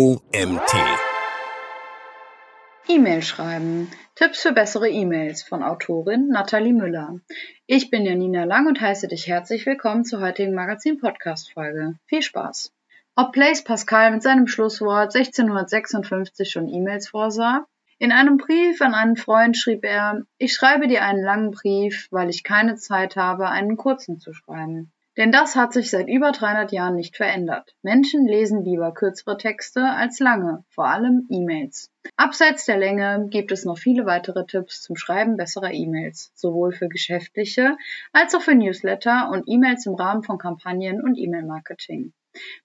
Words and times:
OMT. 0.00 0.76
E-Mail 2.86 3.20
schreiben. 3.20 3.90
Tipps 4.14 4.42
für 4.42 4.52
bessere 4.52 4.88
E-Mails 4.88 5.42
von 5.42 5.64
Autorin 5.64 6.28
Nathalie 6.28 6.72
Müller. 6.72 7.18
Ich 7.66 7.90
bin 7.90 8.06
Janina 8.06 8.44
Lang 8.44 8.68
und 8.68 8.80
heiße 8.80 9.08
dich 9.08 9.26
herzlich 9.26 9.66
willkommen 9.66 10.04
zur 10.04 10.20
heutigen 10.20 10.54
Magazin-Podcast-Folge. 10.54 11.98
Viel 12.06 12.22
Spaß! 12.22 12.72
Ob 13.16 13.32
Blaise 13.32 13.64
Pascal 13.64 14.12
mit 14.12 14.22
seinem 14.22 14.46
Schlusswort 14.46 15.16
1656 15.16 16.48
schon 16.48 16.68
E-Mails 16.68 17.08
vorsah? 17.08 17.66
In 17.98 18.12
einem 18.12 18.36
Brief 18.36 18.80
an 18.80 18.94
einen 18.94 19.16
Freund 19.16 19.56
schrieb 19.56 19.84
er, 19.84 20.22
ich 20.36 20.54
schreibe 20.54 20.86
dir 20.86 21.02
einen 21.02 21.24
langen 21.24 21.50
Brief, 21.50 22.06
weil 22.12 22.30
ich 22.30 22.44
keine 22.44 22.76
Zeit 22.76 23.16
habe, 23.16 23.48
einen 23.48 23.76
kurzen 23.76 24.20
zu 24.20 24.32
schreiben. 24.32 24.92
Denn 25.18 25.32
das 25.32 25.56
hat 25.56 25.72
sich 25.72 25.90
seit 25.90 26.08
über 26.08 26.30
300 26.30 26.70
Jahren 26.70 26.94
nicht 26.94 27.16
verändert. 27.16 27.74
Menschen 27.82 28.24
lesen 28.24 28.64
lieber 28.64 28.94
kürzere 28.94 29.36
Texte 29.36 29.82
als 29.82 30.20
lange, 30.20 30.64
vor 30.68 30.86
allem 30.86 31.26
E-Mails. 31.28 31.90
Abseits 32.16 32.66
der 32.66 32.78
Länge 32.78 33.26
gibt 33.28 33.50
es 33.50 33.64
noch 33.64 33.76
viele 33.76 34.06
weitere 34.06 34.46
Tipps 34.46 34.80
zum 34.80 34.94
Schreiben 34.94 35.36
besserer 35.36 35.72
E-Mails, 35.72 36.30
sowohl 36.36 36.70
für 36.70 36.88
geschäftliche 36.88 37.76
als 38.12 38.32
auch 38.36 38.42
für 38.42 38.54
Newsletter 38.54 39.28
und 39.32 39.42
E-Mails 39.48 39.86
im 39.86 39.96
Rahmen 39.96 40.22
von 40.22 40.38
Kampagnen 40.38 41.02
und 41.02 41.18
E-Mail-Marketing. 41.18 42.12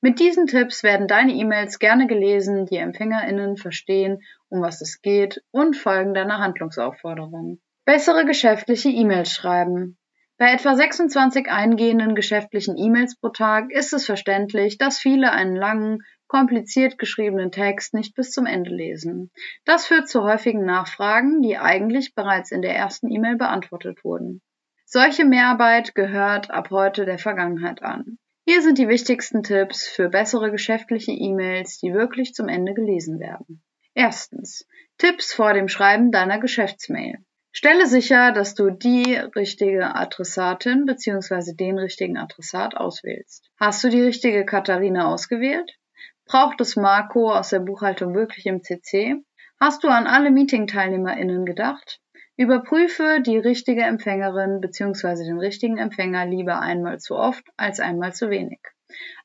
Mit 0.02 0.20
diesen 0.20 0.46
Tipps 0.46 0.84
werden 0.84 1.08
deine 1.08 1.34
E-Mails 1.34 1.80
gerne 1.80 2.06
gelesen, 2.06 2.68
die 2.68 2.78
EmpfängerInnen 2.78 3.58
verstehen, 3.58 4.22
um 4.50 4.62
was 4.62 4.80
es 4.82 5.02
geht 5.02 5.44
und 5.50 5.76
folgen 5.76 6.14
deiner 6.14 6.38
Handlungsaufforderung. 6.38 7.60
Bessere 7.86 8.26
geschäftliche 8.26 8.90
E-Mails 8.90 9.32
schreiben. 9.34 9.98
Bei 10.38 10.52
etwa 10.52 10.76
26 10.76 11.50
eingehenden 11.50 12.16
geschäftlichen 12.16 12.76
E-Mails 12.78 13.16
pro 13.16 13.30
Tag 13.30 13.72
ist 13.72 13.94
es 13.94 14.06
verständlich, 14.06 14.78
dass 14.78 15.00
viele 15.00 15.32
einen 15.32 15.56
langen, 15.56 16.04
kompliziert 16.28 16.98
geschriebenen 16.98 17.52
Text 17.52 17.94
nicht 17.94 18.16
bis 18.16 18.32
zum 18.32 18.48
Ende 18.48 18.72
lesen. 18.72 19.32
Das 19.66 19.86
führt 19.86 20.10
zu 20.10 20.24
häufigen 20.24 20.66
Nachfragen, 20.66 21.44
die 21.44 21.60
eigentlich 21.60 22.16
bereits 22.16 22.52
in 22.52 22.64
der 22.64 22.76
ersten 22.76 23.12
E-Mail 23.12 23.38
beantwortet 23.38 24.04
wurden. 24.04 24.42
Solche 24.86 25.26
Mehrarbeit 25.26 25.94
gehört 25.94 26.50
ab 26.50 26.72
heute 26.72 27.06
der 27.06 27.20
Vergangenheit 27.20 27.84
an. 27.84 28.18
Hier 28.46 28.62
sind 28.64 28.80
die 28.80 28.88
wichtigsten 28.88 29.44
Tipps 29.44 29.88
für 29.88 30.10
bessere 30.10 30.50
geschäftliche 30.50 31.12
E-Mails, 31.12 31.78
die 31.78 31.94
wirklich 31.94 32.34
zum 32.34 32.50
Ende 32.50 32.74
gelesen 32.74 33.20
werden. 33.20 33.64
Erstens. 33.94 34.68
Tipps 34.98 35.34
vor 35.34 35.54
dem 35.54 35.68
Schreiben 35.68 36.12
deiner 36.12 36.40
Geschäftsmail. 36.40 37.24
Stelle 37.56 37.86
sicher, 37.86 38.32
dass 38.32 38.56
du 38.56 38.72
die 38.72 39.14
richtige 39.14 39.96
Adressatin 39.96 40.88
bzw. 40.88 41.54
den 41.54 41.78
richtigen 41.78 42.18
Adressat 42.18 42.76
auswählst. 42.76 43.48
Hast 43.60 43.84
du 43.84 43.90
die 43.90 44.02
richtige 44.02 44.44
Katharina 44.44 45.14
ausgewählt? 45.14 45.72
Braucht 46.26 46.62
es 46.62 46.76
Marco 46.76 47.32
aus 47.32 47.52
der 47.52 47.60
Buchhaltung 47.60 48.16
wirklich 48.16 48.48
im 48.48 48.64
CC? 48.64 49.18
Hast 49.60 49.84
du 49.84 49.88
an 49.90 50.08
alle 50.08 50.32
Meeting-TeilnehmerInnen 50.32 51.46
gedacht? 51.46 52.00
Überprüfe 52.38 53.22
die 53.24 53.38
richtige 53.38 53.84
Empfängerin 53.84 54.60
bzw. 54.60 55.24
den 55.24 55.38
richtigen 55.38 55.78
Empfänger 55.78 56.26
lieber 56.26 56.60
einmal 56.60 57.00
zu 57.00 57.16
oft 57.16 57.44
als 57.56 57.80
einmal 57.80 58.16
zu 58.16 58.32
wenig. 58.32 58.62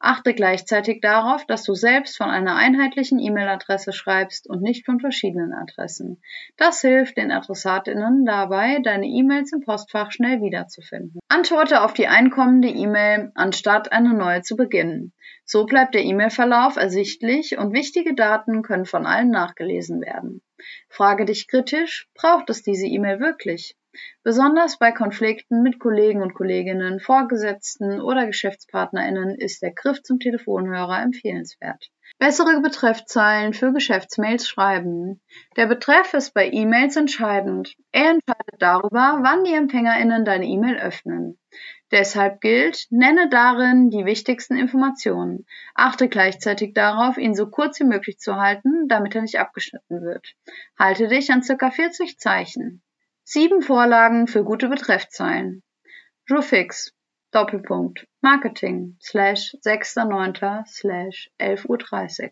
Achte 0.00 0.34
gleichzeitig 0.34 1.00
darauf, 1.00 1.44
dass 1.46 1.64
du 1.64 1.74
selbst 1.74 2.16
von 2.16 2.30
einer 2.30 2.56
einheitlichen 2.56 3.18
E-Mail-Adresse 3.18 3.92
schreibst 3.92 4.48
und 4.48 4.62
nicht 4.62 4.84
von 4.84 5.00
verschiedenen 5.00 5.52
Adressen. 5.52 6.20
Das 6.56 6.80
hilft 6.80 7.16
den 7.16 7.32
Adressatinnen 7.32 8.24
dabei, 8.24 8.78
deine 8.82 9.06
E-Mails 9.06 9.52
im 9.52 9.60
Postfach 9.60 10.12
schnell 10.12 10.40
wiederzufinden. 10.40 11.20
Antworte 11.28 11.82
auf 11.82 11.94
die 11.94 12.08
einkommende 12.08 12.68
E-Mail, 12.68 13.32
anstatt 13.34 13.92
eine 13.92 14.14
neue 14.14 14.42
zu 14.42 14.56
beginnen. 14.56 15.12
So 15.44 15.64
bleibt 15.64 15.94
der 15.94 16.04
E-Mail-Verlauf 16.04 16.76
ersichtlich 16.76 17.56
und 17.56 17.72
wichtige 17.72 18.14
Daten 18.14 18.62
können 18.62 18.84
von 18.84 19.06
allen 19.06 19.30
nachgelesen 19.30 20.02
werden. 20.02 20.42
Frage 20.88 21.24
dich 21.24 21.48
kritisch, 21.48 22.08
braucht 22.14 22.50
es 22.50 22.62
diese 22.62 22.86
E-Mail 22.86 23.20
wirklich? 23.20 23.74
Besonders 24.22 24.78
bei 24.78 24.92
Konflikten 24.92 25.62
mit 25.62 25.78
Kollegen 25.80 26.22
und 26.22 26.34
Kolleginnen, 26.34 27.00
Vorgesetzten 27.00 28.00
oder 28.00 28.26
GeschäftspartnerInnen 28.26 29.34
ist 29.34 29.62
der 29.62 29.72
Griff 29.72 30.02
zum 30.02 30.18
Telefonhörer 30.18 31.00
empfehlenswert. 31.00 31.90
Bessere 32.18 32.60
Betreffzeilen 32.60 33.54
für 33.54 33.72
Geschäftsmails 33.72 34.48
schreiben. 34.48 35.20
Der 35.56 35.66
Betreff 35.66 36.14
ist 36.14 36.34
bei 36.34 36.50
E-Mails 36.50 36.96
entscheidend. 36.96 37.74
Er 37.92 38.10
entscheidet 38.10 38.60
darüber, 38.60 39.20
wann 39.22 39.44
die 39.44 39.54
EmpfängerInnen 39.54 40.24
deine 40.24 40.46
E-Mail 40.46 40.76
öffnen. 40.76 41.38
Deshalb 41.90 42.40
gilt, 42.40 42.86
nenne 42.90 43.30
darin 43.30 43.88
die 43.88 44.04
wichtigsten 44.04 44.56
Informationen. 44.56 45.46
Achte 45.74 46.08
gleichzeitig 46.08 46.74
darauf, 46.74 47.16
ihn 47.16 47.34
so 47.34 47.48
kurz 47.48 47.80
wie 47.80 47.84
möglich 47.84 48.18
zu 48.18 48.36
halten, 48.36 48.88
damit 48.88 49.14
er 49.14 49.22
nicht 49.22 49.38
abgeschnitten 49.38 50.02
wird. 50.02 50.34
Halte 50.78 51.08
dich 51.08 51.30
an 51.32 51.40
ca. 51.40 51.70
40 51.70 52.18
Zeichen. 52.18 52.82
Sieben 53.30 53.60
Vorlagen 53.60 54.26
für 54.26 54.42
gute 54.42 54.70
Betreffzeilen. 54.70 55.62
Jourfix 56.26 56.94
Doppelpunkt 57.30 58.06
Marketing 58.22 58.96
slash 59.02 59.54
6.9. 59.66 60.66
slash 60.66 61.30
11.30 61.38 62.22
Uhr. 62.22 62.30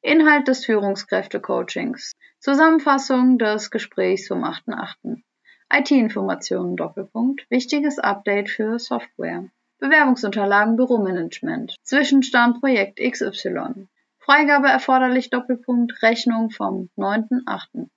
Inhalt 0.00 0.48
des 0.48 0.64
Führungskräfte-Coachings. 0.64 2.12
Zusammenfassung 2.38 3.36
des 3.36 3.70
Gesprächs 3.70 4.28
vom 4.28 4.42
8.8. 4.42 5.22
IT-Informationen 5.70 6.76
Doppelpunkt. 6.76 7.44
Wichtiges 7.50 7.98
Update 7.98 8.48
für 8.48 8.78
Software. 8.78 9.50
Bewerbungsunterlagen 9.80 10.76
Büromanagement. 10.76 11.74
Zwischenstand 11.82 12.58
Projekt 12.60 12.98
XY. 12.98 13.86
Freigabe 14.18 14.68
erforderlich 14.68 15.28
Doppelpunkt 15.28 16.02
Rechnung 16.02 16.48
vom 16.48 16.88
9.8. 16.96 17.90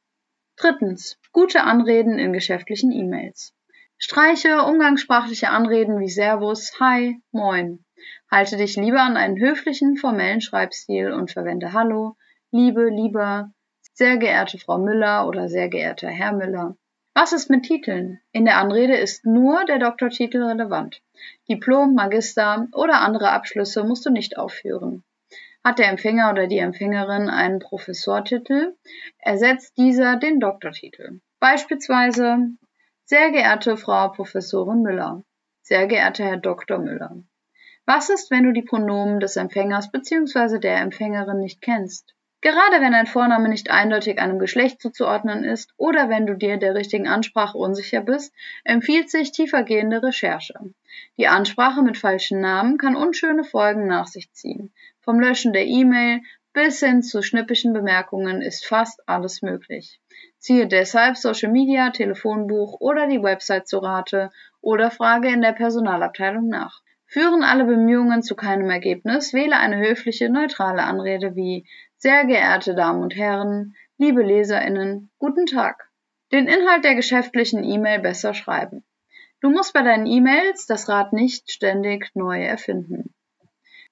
Drittens. 0.58 1.18
Gute 1.34 1.64
Anreden 1.64 2.18
in 2.18 2.32
geschäftlichen 2.32 2.92
E-Mails. 2.92 3.54
Streiche 3.98 4.64
umgangssprachliche 4.64 5.50
Anreden 5.50 6.00
wie 6.00 6.10
Servus, 6.10 6.80
Hi, 6.80 7.22
Moin. 7.32 7.84
Halte 8.32 8.56
dich 8.56 8.78
lieber 8.78 9.02
an 9.02 9.18
einen 9.18 9.38
höflichen, 9.38 9.98
formellen 9.98 10.40
Schreibstil 10.40 11.12
und 11.12 11.32
verwende 11.32 11.74
Hallo, 11.74 12.16
Liebe, 12.52 12.90
Lieber, 12.90 13.52
sehr 13.94 14.18
geehrte 14.18 14.58
Frau 14.58 14.78
Müller 14.78 15.28
oder 15.28 15.50
sehr 15.50 15.68
geehrter 15.68 16.10
Herr 16.10 16.32
Müller. 16.32 16.78
Was 17.14 17.34
ist 17.34 17.50
mit 17.50 17.64
Titeln? 17.64 18.20
In 18.32 18.46
der 18.46 18.58
Anrede 18.58 18.96
ist 18.96 19.26
nur 19.26 19.66
der 19.66 19.80
Doktortitel 19.80 20.42
relevant. 20.44 21.02
Diplom, 21.50 21.96
Magister 21.96 22.68
oder 22.74 23.02
andere 23.02 23.32
Abschlüsse 23.32 23.84
musst 23.84 24.06
du 24.06 24.10
nicht 24.10 24.38
aufführen. 24.38 25.04
Hat 25.66 25.80
der 25.80 25.90
Empfänger 25.90 26.30
oder 26.30 26.46
die 26.46 26.60
Empfängerin 26.60 27.28
einen 27.28 27.58
Professortitel, 27.58 28.76
ersetzt 29.18 29.76
dieser 29.80 30.16
den 30.16 30.40
Doktortitel. 30.40 31.22
Beispielsweise 31.40 32.38
Sehr 33.06 33.32
geehrte 33.32 33.76
Frau 33.76 34.10
Professorin 34.10 34.84
Müller, 34.84 35.24
sehr 35.64 35.88
geehrter 35.88 36.24
Herr 36.24 36.38
Dr. 36.38 36.78
Müller. 36.78 37.18
Was 37.88 38.12
ist, 38.12 38.30
wenn 38.30 38.44
du 38.44 38.54
die 38.54 38.62
Pronomen 38.62 39.20
des 39.20 39.38
Empfängers 39.38 39.92
bzw. 39.92 40.60
der 40.60 40.82
Empfängerin 40.82 41.40
nicht 41.40 41.62
kennst? 41.62 42.14
Gerade 42.42 42.80
wenn 42.80 42.94
ein 42.94 43.08
Vorname 43.08 43.50
nicht 43.50 43.72
eindeutig 43.72 44.20
einem 44.20 44.38
Geschlecht 44.38 44.80
zuzuordnen 44.80 45.44
ist 45.44 45.74
oder 45.78 46.10
wenn 46.10 46.28
du 46.28 46.36
dir 46.36 46.58
der 46.58 46.76
richtigen 46.76 47.08
Ansprache 47.08 47.58
unsicher 47.58 48.02
bist, 48.02 48.36
empfiehlt 48.64 49.10
sich 49.10 49.32
tiefergehende 49.32 50.04
Recherche. 50.04 50.54
Die 51.18 51.28
Ansprache 51.28 51.82
mit 51.82 51.98
falschen 51.98 52.40
Namen 52.40 52.78
kann 52.78 52.96
unschöne 52.96 53.44
Folgen 53.44 53.88
nach 53.88 54.06
sich 54.06 54.32
ziehen. 54.32 54.72
Vom 55.06 55.20
Löschen 55.20 55.54
der 55.54 55.68
E-Mail 55.68 56.22
bis 56.52 56.80
hin 56.80 57.04
zu 57.04 57.22
schnippischen 57.22 57.74
Bemerkungen 57.74 58.42
ist 58.42 58.66
fast 58.66 59.08
alles 59.08 59.44
möglich. 59.44 60.02
Ziehe 60.40 60.66
deshalb 60.66 61.16
Social 61.16 61.52
Media, 61.52 61.92
Telefonbuch 61.92 62.78
oder 62.80 63.06
die 63.06 63.22
Website 63.22 63.68
zu 63.68 63.78
Rate 63.78 64.32
oder 64.62 64.90
frage 64.90 65.28
in 65.28 65.44
der 65.44 65.52
Personalabteilung 65.52 66.48
nach. 66.48 66.82
Führen 67.06 67.44
alle 67.44 67.66
Bemühungen 67.66 68.24
zu 68.24 68.36
keinem 68.36 68.72
Ergebnis, 68.72 69.32
wähle 69.32 69.58
eine 69.58 69.78
höfliche, 69.78 70.28
neutrale 70.28 70.82
Anrede 70.82 71.36
wie 71.36 71.68
sehr 71.98 72.26
geehrte 72.26 72.74
Damen 72.74 73.04
und 73.04 73.16
Herren, 73.16 73.76
liebe 74.00 74.24
Leserinnen, 74.24 75.12
guten 75.20 75.46
Tag. 75.46 75.92
Den 76.32 76.48
Inhalt 76.48 76.84
der 76.84 76.96
geschäftlichen 76.96 77.64
E-Mail 77.64 78.00
besser 78.00 78.34
schreiben. 78.34 78.84
Du 79.40 79.52
musst 79.52 79.76
bei 79.76 79.84
deinen 79.84 80.08
E-Mails 80.08 80.66
das 80.66 80.90
Rad 80.90 81.14
nicht 81.14 81.52
ständig 81.52 82.10
neu 82.16 82.42
erfinden. 82.42 83.14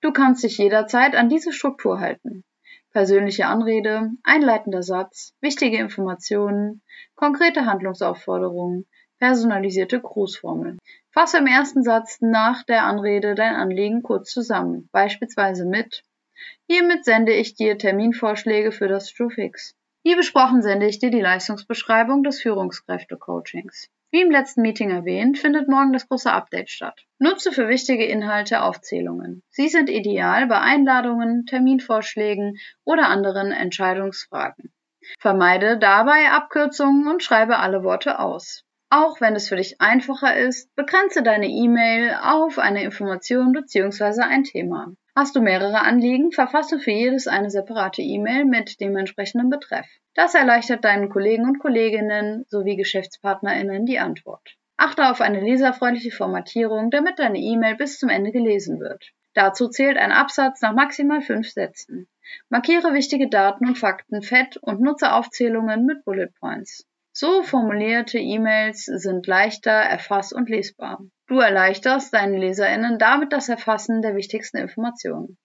Du 0.04 0.12
kannst 0.12 0.44
dich 0.44 0.58
jederzeit 0.58 1.16
an 1.16 1.30
diese 1.30 1.54
Struktur 1.54 2.02
halten. 2.02 2.44
Persönliche 2.92 3.46
Anrede, 3.46 4.12
einleitender 4.24 4.84
Satz, 4.84 5.34
wichtige 5.40 5.78
Informationen, 5.78 6.82
konkrete 7.16 7.66
Handlungsaufforderungen, 7.66 8.86
personalisierte 9.20 10.02
Grußformeln. 10.02 10.78
Fasse 11.12 11.38
im 11.38 11.48
ersten 11.48 11.84
Satz 11.84 12.20
nach 12.20 12.64
der 12.64 12.84
Anrede 12.84 13.34
dein 13.34 13.56
Anliegen 13.56 14.04
kurz 14.04 14.32
zusammen, 14.32 14.90
beispielsweise 14.92 15.66
mit 15.66 16.04
Hiermit 16.68 17.06
sende 17.06 17.32
ich 17.32 17.56
dir 17.56 17.78
Terminvorschläge 17.78 18.74
für 18.74 18.90
das 18.90 19.10
Stufix. 19.10 19.74
Wie 20.04 20.16
besprochen 20.16 20.62
sende 20.62 20.86
ich 20.86 21.00
dir 21.00 21.12
die 21.12 21.22
Leistungsbeschreibung 21.22 22.24
des 22.24 22.42
Führungskräfte-Coachings. 22.42 23.88
Wie 24.14 24.22
im 24.22 24.30
letzten 24.30 24.62
Meeting 24.62 24.92
erwähnt, 24.92 25.40
findet 25.40 25.68
morgen 25.68 25.92
das 25.92 26.08
große 26.08 26.32
Update 26.32 26.70
statt. 26.70 27.02
Nutze 27.18 27.52
für 27.52 27.68
wichtige 27.68 28.06
Inhalte 28.06 28.62
Aufzählungen. 28.62 29.42
Sie 29.50 29.70
sind 29.70 29.90
ideal 29.90 30.46
bei 30.46 30.60
Einladungen, 30.60 31.48
Terminvorschlägen 31.48 32.60
oder 32.84 33.08
anderen 33.08 33.52
Entscheidungsfragen. 33.52 34.72
Vermeide 35.20 35.80
dabei 35.80 36.30
Abkürzungen 36.30 37.08
und 37.08 37.24
schreibe 37.24 37.58
alle 37.58 37.84
Worte 37.84 38.20
aus. 38.20 38.64
Auch 38.92 39.20
wenn 39.20 39.36
es 39.36 39.50
für 39.50 39.56
dich 39.56 39.82
einfacher 39.82 40.38
ist, 40.38 40.70
begrenze 40.76 41.24
deine 41.24 41.48
E-Mail 41.48 42.16
auf 42.22 42.60
eine 42.60 42.84
Information 42.84 43.52
bzw. 43.52 44.22
ein 44.22 44.44
Thema. 44.44 44.94
Hast 45.16 45.36
du 45.36 45.42
mehrere 45.42 45.82
Anliegen, 45.82 46.32
verfasse 46.32 46.80
für 46.80 46.92
jedes 46.92 47.28
eine 47.28 47.52
separate 47.52 48.02
E-Mail 48.02 48.46
mit 48.46 48.82
dem 48.82 48.98
entsprechenden 48.98 49.52
Betreff. 49.52 49.86
Das 50.16 50.34
erleichtert 50.34 50.84
deinen 50.84 51.10
Kollegen 51.10 51.44
und 51.46 51.60
Kolleginnen 51.60 52.46
sowie 52.50 52.76
GeschäftspartnerInnen 52.76 53.86
die 53.86 54.00
Antwort. 54.00 54.56
Achte 54.76 55.12
auf 55.12 55.22
eine 55.22 55.40
leserfreundliche 55.40 56.10
Formatierung, 56.10 56.90
damit 56.90 57.20
deine 57.20 57.38
E-Mail 57.38 57.76
bis 57.76 58.00
zum 58.00 58.10
Ende 58.10 58.32
gelesen 58.32 58.80
wird. 58.80 59.12
Dazu 59.36 59.68
zählt 59.68 59.98
ein 59.98 60.12
Absatz 60.12 60.62
nach 60.62 60.74
maximal 60.74 61.22
fünf 61.22 61.50
Sätzen. 61.52 62.08
Markiere 62.50 62.94
wichtige 62.94 63.30
Daten 63.30 63.68
und 63.68 63.78
Fakten 63.78 64.24
fett 64.24 64.58
und 64.58 64.82
nutze 64.82 65.14
Aufzählungen 65.14 65.86
mit 65.86 66.04
Bullet 66.06 66.30
Points. 66.40 66.88
So 67.16 67.44
formulierte 67.44 68.18
E-Mails 68.18 68.86
sind 68.86 69.28
leichter 69.28 69.70
erfass- 69.70 70.34
und 70.34 70.50
lesbar. 70.50 71.00
Du 71.28 71.38
erleichterst 71.38 72.12
deinen 72.12 72.34
LeserInnen 72.34 72.98
damit 72.98 73.32
das 73.34 73.50
Erfassen 73.50 74.02
der 74.02 74.16
wichtigsten 74.16 74.58
Informationen. 74.58 75.38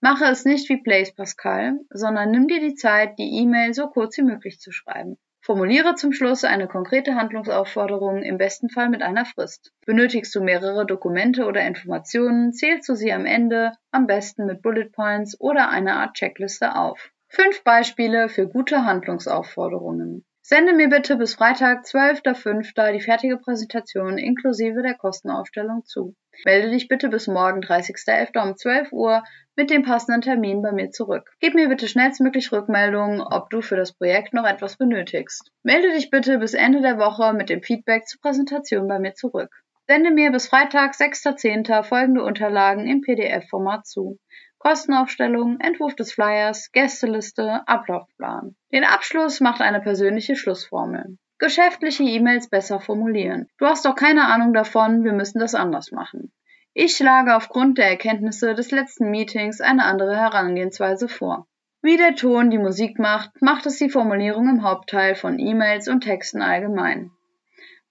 Mache 0.00 0.26
es 0.26 0.44
nicht 0.44 0.68
wie 0.68 0.80
Blaise 0.80 1.12
Pascal, 1.16 1.80
sondern 1.90 2.30
nimm 2.30 2.46
dir 2.46 2.60
die 2.60 2.76
Zeit, 2.76 3.18
die 3.18 3.40
E-Mail 3.42 3.74
so 3.74 3.88
kurz 3.88 4.16
wie 4.16 4.22
möglich 4.22 4.60
zu 4.60 4.70
schreiben. 4.70 5.16
Formuliere 5.40 5.96
zum 5.96 6.12
Schluss 6.12 6.44
eine 6.44 6.68
konkrete 6.68 7.16
Handlungsaufforderung, 7.16 8.22
im 8.22 8.38
besten 8.38 8.70
Fall 8.70 8.88
mit 8.88 9.02
einer 9.02 9.24
Frist. 9.24 9.72
Benötigst 9.86 10.32
du 10.36 10.40
mehrere 10.40 10.86
Dokumente 10.86 11.46
oder 11.46 11.66
Informationen, 11.66 12.52
zählst 12.52 12.88
du 12.88 12.94
sie 12.94 13.12
am 13.12 13.26
Ende, 13.26 13.72
am 13.90 14.06
besten 14.06 14.46
mit 14.46 14.62
Bullet 14.62 14.90
Points 14.90 15.40
oder 15.40 15.68
einer 15.68 15.96
Art 15.96 16.14
Checkliste 16.14 16.76
auf. 16.76 17.10
Fünf 17.26 17.64
Beispiele 17.64 18.28
für 18.28 18.46
gute 18.46 18.84
Handlungsaufforderungen. 18.84 20.24
Sende 20.50 20.72
mir 20.72 20.88
bitte 20.88 21.16
bis 21.16 21.34
Freitag, 21.34 21.84
12.05. 21.84 22.92
die 22.92 23.02
fertige 23.02 23.36
Präsentation 23.36 24.16
inklusive 24.16 24.80
der 24.80 24.94
Kostenaufstellung 24.94 25.84
zu. 25.84 26.14
Melde 26.46 26.70
dich 26.70 26.88
bitte 26.88 27.10
bis 27.10 27.26
morgen, 27.26 27.60
30.11. 27.60 28.42
um 28.42 28.56
12 28.56 28.90
Uhr 28.92 29.22
mit 29.56 29.68
dem 29.68 29.82
passenden 29.82 30.22
Termin 30.22 30.62
bei 30.62 30.72
mir 30.72 30.90
zurück. 30.90 31.28
Gib 31.40 31.54
mir 31.54 31.68
bitte 31.68 31.86
schnellstmöglich 31.86 32.50
Rückmeldung, 32.50 33.20
ob 33.20 33.50
du 33.50 33.60
für 33.60 33.76
das 33.76 33.92
Projekt 33.92 34.32
noch 34.32 34.46
etwas 34.46 34.78
benötigst. 34.78 35.52
Melde 35.64 35.92
dich 35.92 36.08
bitte 36.08 36.38
bis 36.38 36.54
Ende 36.54 36.80
der 36.80 36.96
Woche 36.96 37.34
mit 37.34 37.50
dem 37.50 37.62
Feedback 37.62 38.08
zur 38.08 38.22
Präsentation 38.22 38.88
bei 38.88 38.98
mir 38.98 39.12
zurück. 39.12 39.50
Sende 39.86 40.10
mir 40.10 40.32
bis 40.32 40.48
Freitag, 40.48 40.94
6.10. 40.94 41.82
folgende 41.82 42.22
Unterlagen 42.22 42.86
im 42.86 43.02
PDF-Format 43.02 43.86
zu. 43.86 44.18
Kostenaufstellung, 44.58 45.60
Entwurf 45.60 45.94
des 45.94 46.12
Flyers, 46.12 46.72
Gästeliste, 46.72 47.62
Ablaufplan. 47.66 48.56
Den 48.72 48.84
Abschluss 48.84 49.40
macht 49.40 49.60
eine 49.60 49.80
persönliche 49.80 50.36
Schlussformel. 50.36 51.16
Geschäftliche 51.38 52.02
E-Mails 52.02 52.48
besser 52.48 52.80
formulieren. 52.80 53.48
Du 53.58 53.66
hast 53.66 53.84
doch 53.84 53.94
keine 53.94 54.26
Ahnung 54.26 54.52
davon, 54.52 55.04
wir 55.04 55.12
müssen 55.12 55.38
das 55.38 55.54
anders 55.54 55.92
machen. 55.92 56.32
Ich 56.74 56.96
schlage 56.96 57.36
aufgrund 57.36 57.78
der 57.78 57.88
Erkenntnisse 57.88 58.54
des 58.54 58.70
letzten 58.70 59.10
Meetings 59.10 59.60
eine 59.60 59.84
andere 59.84 60.16
Herangehensweise 60.16 61.08
vor. 61.08 61.46
Wie 61.80 61.96
der 61.96 62.16
Ton 62.16 62.50
die 62.50 62.58
Musik 62.58 62.98
macht, 62.98 63.40
macht 63.40 63.66
es 63.66 63.78
die 63.78 63.88
Formulierung 63.88 64.48
im 64.48 64.62
Hauptteil 64.64 65.14
von 65.14 65.38
E-Mails 65.38 65.86
und 65.86 66.00
Texten 66.00 66.42
allgemein. 66.42 67.12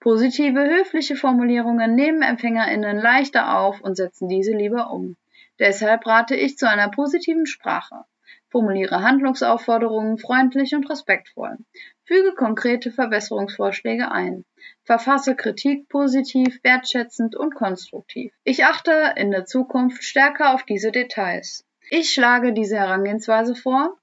Positive, 0.00 0.60
höfliche 0.60 1.16
Formulierungen 1.16 1.94
nehmen 1.94 2.22
EmpfängerInnen 2.22 2.98
leichter 2.98 3.58
auf 3.58 3.80
und 3.80 3.96
setzen 3.96 4.28
diese 4.28 4.52
lieber 4.52 4.90
um. 4.90 5.16
Deshalb 5.58 6.06
rate 6.06 6.36
ich 6.36 6.56
zu 6.56 6.68
einer 6.68 6.90
positiven 6.90 7.46
Sprache. 7.46 8.04
Formuliere 8.50 9.02
Handlungsaufforderungen 9.02 10.16
freundlich 10.16 10.74
und 10.74 10.88
respektvoll. 10.88 11.58
Füge 12.04 12.34
konkrete 12.34 12.90
Verbesserungsvorschläge 12.90 14.10
ein. 14.10 14.44
Verfasse 14.84 15.36
Kritik 15.36 15.88
positiv, 15.88 16.58
wertschätzend 16.62 17.36
und 17.36 17.54
konstruktiv. 17.54 18.32
Ich 18.44 18.64
achte 18.64 19.14
in 19.16 19.30
der 19.30 19.44
Zukunft 19.44 20.02
stärker 20.02 20.54
auf 20.54 20.62
diese 20.62 20.92
Details. 20.92 21.66
Ich 21.90 22.12
schlage 22.12 22.52
diese 22.52 22.76
Herangehensweise 22.76 23.54
vor. 23.54 23.98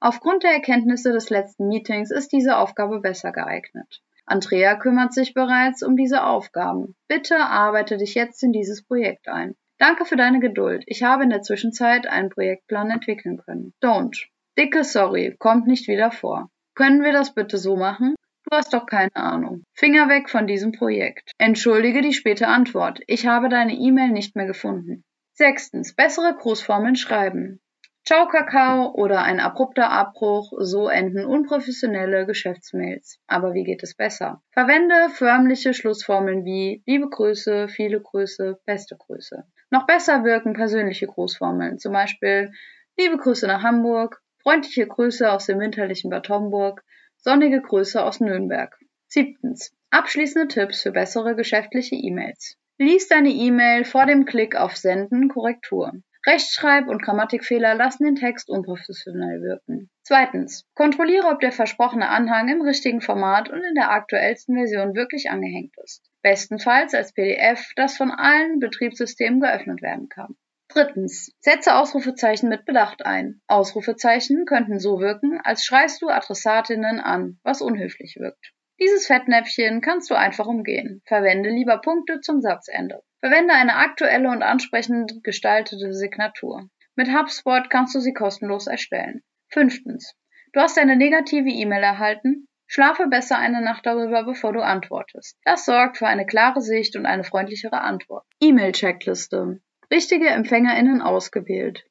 Aufgrund 0.00 0.44
der 0.44 0.52
Erkenntnisse 0.52 1.12
des 1.12 1.28
letzten 1.28 1.66
Meetings 1.66 2.12
ist 2.12 2.30
diese 2.30 2.56
Aufgabe 2.58 3.00
besser 3.00 3.32
geeignet. 3.32 4.00
Andrea 4.26 4.76
kümmert 4.76 5.12
sich 5.12 5.34
bereits 5.34 5.82
um 5.82 5.96
diese 5.96 6.24
Aufgaben. 6.24 6.94
Bitte 7.08 7.36
arbeite 7.38 7.96
dich 7.96 8.14
jetzt 8.14 8.42
in 8.44 8.52
dieses 8.52 8.84
Projekt 8.84 9.26
ein. 9.26 9.56
Danke 9.78 10.04
für 10.04 10.16
deine 10.16 10.40
Geduld. 10.40 10.82
Ich 10.86 11.04
habe 11.04 11.22
in 11.22 11.30
der 11.30 11.42
Zwischenzeit 11.42 12.06
einen 12.08 12.30
Projektplan 12.30 12.90
entwickeln 12.90 13.38
können. 13.38 13.74
Don't. 13.80 14.26
Dicke 14.58 14.82
Sorry, 14.82 15.36
kommt 15.38 15.68
nicht 15.68 15.86
wieder 15.86 16.10
vor. 16.10 16.50
Können 16.74 17.04
wir 17.04 17.12
das 17.12 17.32
bitte 17.32 17.58
so 17.58 17.76
machen? 17.76 18.16
Du 18.50 18.56
hast 18.56 18.72
doch 18.72 18.86
keine 18.86 19.14
Ahnung. 19.14 19.62
Finger 19.74 20.08
weg 20.08 20.30
von 20.30 20.46
diesem 20.46 20.72
Projekt. 20.72 21.30
Entschuldige 21.38 22.02
die 22.02 22.12
späte 22.12 22.48
Antwort. 22.48 23.00
Ich 23.06 23.26
habe 23.26 23.48
deine 23.48 23.74
E-Mail 23.74 24.08
nicht 24.08 24.34
mehr 24.34 24.46
gefunden. 24.46 25.04
Sechstens. 25.34 25.94
Bessere 25.94 26.34
Grußformeln 26.34 26.96
schreiben. 26.96 27.60
Ciao 28.04 28.26
Kakao 28.26 28.94
oder 28.94 29.22
ein 29.22 29.38
abrupter 29.38 29.90
Abbruch, 29.90 30.52
so 30.56 30.88
enden 30.88 31.26
unprofessionelle 31.26 32.24
Geschäftsmails. 32.24 33.20
Aber 33.26 33.52
wie 33.52 33.64
geht 33.64 33.82
es 33.82 33.94
besser? 33.94 34.42
Verwende 34.50 35.10
förmliche 35.10 35.74
Schlussformeln 35.74 36.44
wie 36.46 36.82
liebe 36.86 37.10
Grüße, 37.10 37.68
viele 37.68 38.00
Grüße, 38.00 38.58
beste 38.64 38.96
Grüße. 38.96 39.44
Noch 39.70 39.86
besser 39.86 40.24
wirken 40.24 40.54
persönliche 40.54 41.06
Grußformeln, 41.06 41.78
zum 41.78 41.92
Beispiel 41.92 42.52
liebe 42.96 43.18
Grüße 43.18 43.46
nach 43.46 43.62
Hamburg, 43.62 44.22
freundliche 44.42 44.86
Grüße 44.86 45.30
aus 45.30 45.46
dem 45.46 45.60
winterlichen 45.60 46.10
Bad 46.10 46.28
Homburg, 46.28 46.82
sonnige 47.18 47.60
Grüße 47.60 48.02
aus 48.02 48.20
Nürnberg. 48.20 48.78
Siebtens. 49.08 49.72
Abschließende 49.90 50.48
Tipps 50.48 50.82
für 50.82 50.92
bessere 50.92 51.34
geschäftliche 51.34 51.94
E-Mails. 51.94 52.56
Lies 52.78 53.08
deine 53.08 53.30
E-Mail 53.30 53.84
vor 53.84 54.06
dem 54.06 54.24
Klick 54.24 54.54
auf 54.54 54.76
Senden 54.76 55.28
Korrektur. 55.28 55.92
Rechtschreib- 56.26 56.88
und 56.88 57.02
Grammatikfehler 57.02 57.74
lassen 57.74 58.04
den 58.04 58.16
Text 58.16 58.50
unprofessionell 58.50 59.40
wirken. 59.40 59.90
Zweitens. 60.02 60.66
Kontrolliere, 60.74 61.28
ob 61.28 61.40
der 61.40 61.52
versprochene 61.52 62.08
Anhang 62.08 62.48
im 62.48 62.60
richtigen 62.60 63.00
Format 63.00 63.48
und 63.48 63.62
in 63.62 63.74
der 63.74 63.90
aktuellsten 63.90 64.54
Version 64.54 64.94
wirklich 64.94 65.30
angehängt 65.30 65.74
ist. 65.82 66.07
Bestenfalls 66.22 66.94
als 66.94 67.12
PDF, 67.12 67.72
das 67.76 67.96
von 67.96 68.10
allen 68.10 68.58
Betriebssystemen 68.58 69.40
geöffnet 69.40 69.82
werden 69.82 70.08
kann. 70.08 70.36
Drittens. 70.68 71.32
Setze 71.40 71.76
Ausrufezeichen 71.76 72.48
mit 72.48 72.66
Bedacht 72.66 73.06
ein. 73.06 73.40
Ausrufezeichen 73.46 74.44
könnten 74.44 74.78
so 74.78 75.00
wirken, 75.00 75.40
als 75.42 75.64
schreist 75.64 76.02
du 76.02 76.08
Adressatinnen 76.08 77.00
an, 77.00 77.38
was 77.42 77.62
unhöflich 77.62 78.16
wirkt. 78.18 78.52
Dieses 78.80 79.06
Fettnäpfchen 79.06 79.80
kannst 79.80 80.10
du 80.10 80.14
einfach 80.14 80.46
umgehen. 80.46 81.02
Verwende 81.06 81.50
lieber 81.50 81.80
Punkte 81.80 82.20
zum 82.20 82.40
Satzende. 82.40 83.02
Verwende 83.20 83.54
eine 83.54 83.76
aktuelle 83.76 84.30
und 84.30 84.42
ansprechend 84.42 85.24
gestaltete 85.24 85.92
Signatur. 85.94 86.68
Mit 86.94 87.08
HubSpot 87.08 87.70
kannst 87.70 87.94
du 87.94 88.00
sie 88.00 88.12
kostenlos 88.12 88.66
erstellen. 88.66 89.22
Fünftens. 89.48 90.14
Du 90.52 90.60
hast 90.60 90.78
eine 90.78 90.96
negative 90.96 91.48
E-Mail 91.48 91.82
erhalten? 91.82 92.47
Schlafe 92.68 93.08
besser 93.08 93.36
eine 93.36 93.60
Nacht 93.60 93.84
darüber, 93.86 94.22
bevor 94.22 94.52
du 94.52 94.62
antwortest. 94.62 95.36
Das 95.44 95.64
sorgt 95.64 95.98
für 95.98 96.06
eine 96.06 96.26
klare 96.26 96.60
Sicht 96.60 96.94
und 96.94 97.06
eine 97.06 97.24
freundlichere 97.24 97.80
Antwort. 97.80 98.24
E-Mail-Checkliste. 98.38 99.60
Richtige 99.90 100.28
EmpfängerInnen 100.28 101.02
ausgewählt. 101.02 101.84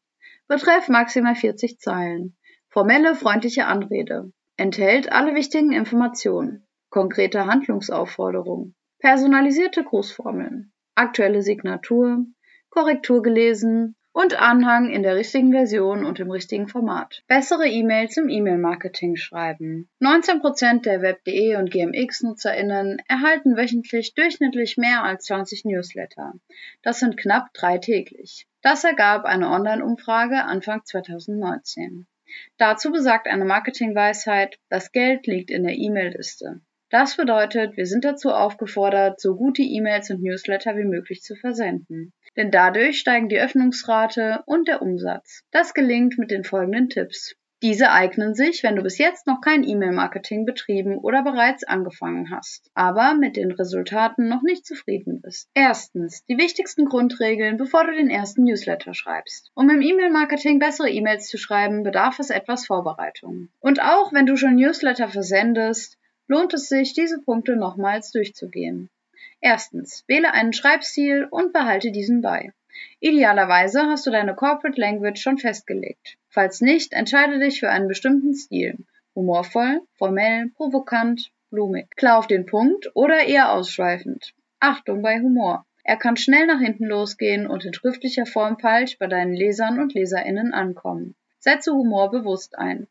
Betreff 0.48 0.88
maximal 0.88 1.36
40 1.36 1.80
Zeilen. 1.80 2.38
Formelle, 2.70 3.16
freundliche 3.16 3.66
Anrede. 3.66 4.32
Enthält 4.56 5.12
alle 5.12 5.36
wichtigen 5.36 5.74
Informationen. 5.74 6.66
Konkrete 6.90 7.48
Handlungsaufforderungen. 7.48 8.76
Personalisierte 9.00 9.84
Grußformeln 9.84 10.72
aktuelle 10.98 11.44
Signatur, 11.44 12.26
Korrektur 12.70 13.22
gelesen 13.22 13.96
und 14.18 14.34
Anhang 14.42 14.90
in 14.90 15.04
der 15.04 15.16
richtigen 15.16 15.52
Version 15.52 16.04
und 16.04 16.20
im 16.20 16.32
richtigen 16.32 16.68
Format. 16.68 17.22
Bessere 17.28 17.68
E-Mails 17.68 18.18
im 18.18 18.30
E-Mail-Marketing 18.30 19.16
schreiben. 19.16 19.88
19% 20.02 20.82
der 20.82 21.04
Web.de 21.04 21.56
und 21.58 21.70
GMX-NutzerInnen 21.70 23.00
erhalten 23.08 23.56
wöchentlich 23.56 24.16
durchschnittlich 24.16 24.76
mehr 24.76 25.04
als 25.04 25.26
20 25.26 25.66
Newsletter. 25.66 26.34
Das 26.82 26.98
sind 26.98 27.16
knapp 27.16 27.54
drei 27.54 27.78
täglich. 27.78 28.48
Das 28.64 28.84
ergab 28.84 29.26
eine 29.26 29.52
Online-Umfrage 29.52 30.46
Anfang 30.46 30.84
2019. 30.84 32.08
Dazu 32.58 32.92
besagt 32.92 33.28
eine 33.28 33.46
Marketingweisheit, 33.46 34.58
das 34.68 34.92
Geld 34.92 35.28
liegt 35.28 35.52
in 35.52 35.62
der 35.62 35.76
E-Mail-Liste. 35.76 36.62
Das 36.90 37.18
bedeutet, 37.18 37.78
wir 37.78 37.86
sind 37.86 38.04
dazu 38.04 38.32
aufgefordert, 38.32 39.20
so 39.20 39.36
gute 39.36 39.62
E-Mails 39.62 40.10
und 40.10 40.24
Newsletter 40.24 40.76
wie 40.76 40.86
möglich 40.86 41.22
zu 41.22 41.36
versenden. 41.36 42.14
Denn 42.38 42.52
dadurch 42.52 43.00
steigen 43.00 43.30
die 43.30 43.40
Öffnungsrate 43.40 44.44
und 44.46 44.68
der 44.68 44.82
Umsatz. 44.82 45.44
Das 45.52 45.74
gelingt 45.74 46.18
mit 46.18 46.32
den 46.32 46.44
folgenden 46.44 46.90
Tipps. 46.90 47.36
Diese 47.64 47.92
eignen 47.92 48.36
sich, 48.36 48.62
wenn 48.62 48.76
du 48.76 48.84
bis 48.84 49.00
jetzt 49.00 49.26
noch 49.26 49.42
kein 49.42 49.64
E-Mail-Marketing 49.64 50.46
betrieben 50.46 51.00
oder 51.00 51.24
bereits 51.24 51.64
angefangen 51.64 52.30
hast, 52.30 52.70
aber 52.76 53.16
mit 53.16 53.36
den 53.36 53.52
Resultaten 53.52 54.30
noch 54.30 54.44
nicht 54.44 54.64
zufrieden 54.64 55.22
bist. 55.22 55.50
Erstens, 55.56 56.24
die 56.26 56.38
wichtigsten 56.38 56.86
Grundregeln, 56.86 57.58
bevor 57.58 57.88
du 57.88 57.94
den 57.94 58.12
ersten 58.12 58.44
Newsletter 58.44 58.94
schreibst. 58.94 59.50
Um 59.56 59.72
im 59.72 59.82
E-Mail-Marketing 59.82 60.60
bessere 60.60 60.92
E-Mails 60.92 61.30
zu 61.30 61.40
schreiben, 61.40 61.82
bedarf 61.82 62.20
es 62.20 62.30
etwas 62.30 62.68
Vorbereitung. 62.68 63.50
Und 63.60 63.82
auch 63.82 64.14
wenn 64.14 64.28
du 64.28 64.38
schon 64.38 64.54
Newsletter 64.54 65.08
versendest, 65.08 65.98
lohnt 66.28 66.54
es 66.54 66.70
sich, 66.70 66.94
diese 66.94 67.20
Punkte 67.24 67.56
nochmals 67.56 68.12
durchzugehen. 68.12 68.92
Erstens, 69.40 70.04
wähle 70.08 70.34
einen 70.34 70.54
Schreibstil 70.54 71.28
und 71.30 71.54
behalte 71.54 71.92
diesen 71.92 72.22
bei. 72.22 72.52
Idealerweise 73.00 73.82
hast 73.84 74.06
du 74.08 74.12
deine 74.12 74.36
Corporate 74.36 74.80
Language 74.80 75.22
schon 75.22 75.38
festgelegt. 75.38 76.18
Falls 76.30 76.62
nicht, 76.62 76.94
entscheide 76.94 77.40
dich 77.40 77.60
für 77.60 77.70
einen 77.70 77.88
bestimmten 77.88 78.34
Stil. 78.34 78.86
Humorvoll, 79.16 79.82
formell, 79.94 80.50
provokant, 80.56 81.32
blumig. 81.50 81.88
Klar 81.96 82.20
auf 82.20 82.28
den 82.28 82.46
Punkt 82.46 82.92
oder 82.94 83.26
eher 83.26 83.52
ausschweifend. 83.52 84.34
Achtung 84.60 85.02
bei 85.02 85.20
Humor. 85.20 85.66
Er 85.84 85.98
kann 85.98 86.18
schnell 86.18 86.46
nach 86.48 86.60
hinten 86.60 86.86
losgehen 86.86 87.48
und 87.48 87.64
in 87.64 87.74
schriftlicher 87.74 88.26
Form 88.26 88.60
falsch 88.60 88.98
bei 89.00 89.08
deinen 89.08 89.34
Lesern 89.34 89.80
und 89.80 89.94
Leserinnen 89.94 90.54
ankommen. 90.54 91.16
Setze 91.40 91.72
Humor 91.72 92.12
bewusst 92.12 92.58
ein. 92.58 92.88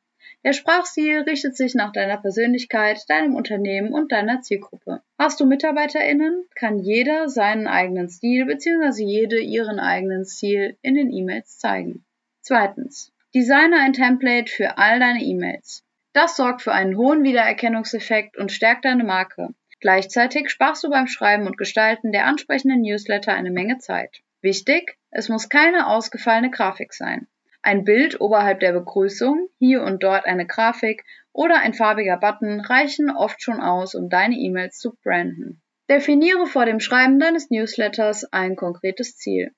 Der 0.47 0.53
Sprachstil 0.53 1.23
richtet 1.23 1.57
sich 1.57 1.75
nach 1.75 1.91
deiner 1.91 2.19
Persönlichkeit, 2.19 3.03
deinem 3.09 3.35
Unternehmen 3.35 3.93
und 3.93 4.13
deiner 4.13 4.43
Zielgruppe. 4.43 5.03
Hast 5.19 5.41
du 5.41 5.45
MitarbeiterInnen, 5.45 6.45
kann 6.55 6.79
jeder 6.79 7.29
seinen 7.29 7.67
eigenen 7.67 8.09
Stil 8.09 8.47
bzw. 8.47 9.03
jede 9.03 9.41
ihren 9.41 9.81
eigenen 9.81 10.25
Stil 10.25 10.79
in 10.83 10.95
den 10.95 11.11
E-Mails 11.11 11.59
zeigen. 11.59 12.05
Zweitens. 12.43 13.13
Designe 13.35 13.81
ein 13.81 13.93
Template 13.93 14.49
für 14.49 14.79
all 14.79 15.01
deine 15.01 15.21
E-Mails. 15.21 15.83
Das 16.13 16.37
sorgt 16.37 16.63
für 16.63 16.73
einen 16.73 16.97
hohen 16.97 17.25
Wiedererkennungseffekt 17.25 18.37
und 18.37 18.53
stärkt 18.53 18.85
deine 18.85 19.03
Marke. 19.03 19.49
Gleichzeitig 19.81 20.49
sparst 20.51 20.85
du 20.85 20.91
beim 20.91 21.09
Schreiben 21.09 21.49
und 21.49 21.59
Gestalten 21.59 22.13
der 22.13 22.25
ansprechenden 22.25 22.83
Newsletter 22.83 23.35
eine 23.35 23.51
Menge 23.51 23.79
Zeit. 23.79 24.21
Wichtig, 24.43 24.97
es 25.11 25.29
muss 25.29 25.49
keine 25.49 25.89
ausgefallene 25.89 26.53
Grafik 26.53 26.95
sein. 26.95 27.27
Ein 27.67 27.83
Bild 27.83 28.21
oberhalb 28.21 28.61
der 28.61 28.73
Begrüßung, 28.73 29.49
hier 29.59 29.83
und 29.83 30.05
dort 30.05 30.25
eine 30.25 30.47
Grafik 30.47 31.03
oder 31.33 31.59
ein 31.63 31.75
farbiger 31.75 32.17
Button 32.17 32.61
reichen 32.61 33.11
oft 33.11 33.43
schon 33.43 33.61
aus, 33.61 33.97
um 33.97 34.09
deine 34.09 34.37
E-Mails 34.37 34.79
zu 34.79 34.97
branden. 35.03 35.61
Definiere 35.91 36.47
vor 36.47 36.65
dem 36.65 36.79
Schreiben 36.79 37.19
deines 37.19 37.51
Newsletters 37.51 38.33
ein 38.33 38.55
konkretes 38.55 39.17
Ziel. 39.17 39.51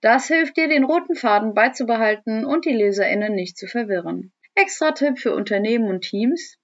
Das 0.00 0.26
hilft 0.26 0.56
dir, 0.56 0.66
den 0.66 0.82
roten 0.82 1.14
Faden 1.14 1.54
beizubehalten 1.54 2.44
und 2.44 2.64
die 2.64 2.74
LeserInnen 2.74 3.32
nicht 3.32 3.56
zu 3.56 3.68
verwirren. 3.68 4.32
Extra 4.56 4.90
Tipp 4.90 5.20
für 5.20 5.32
Unternehmen 5.32 5.86
und 5.86 6.00
Teams. 6.00 6.58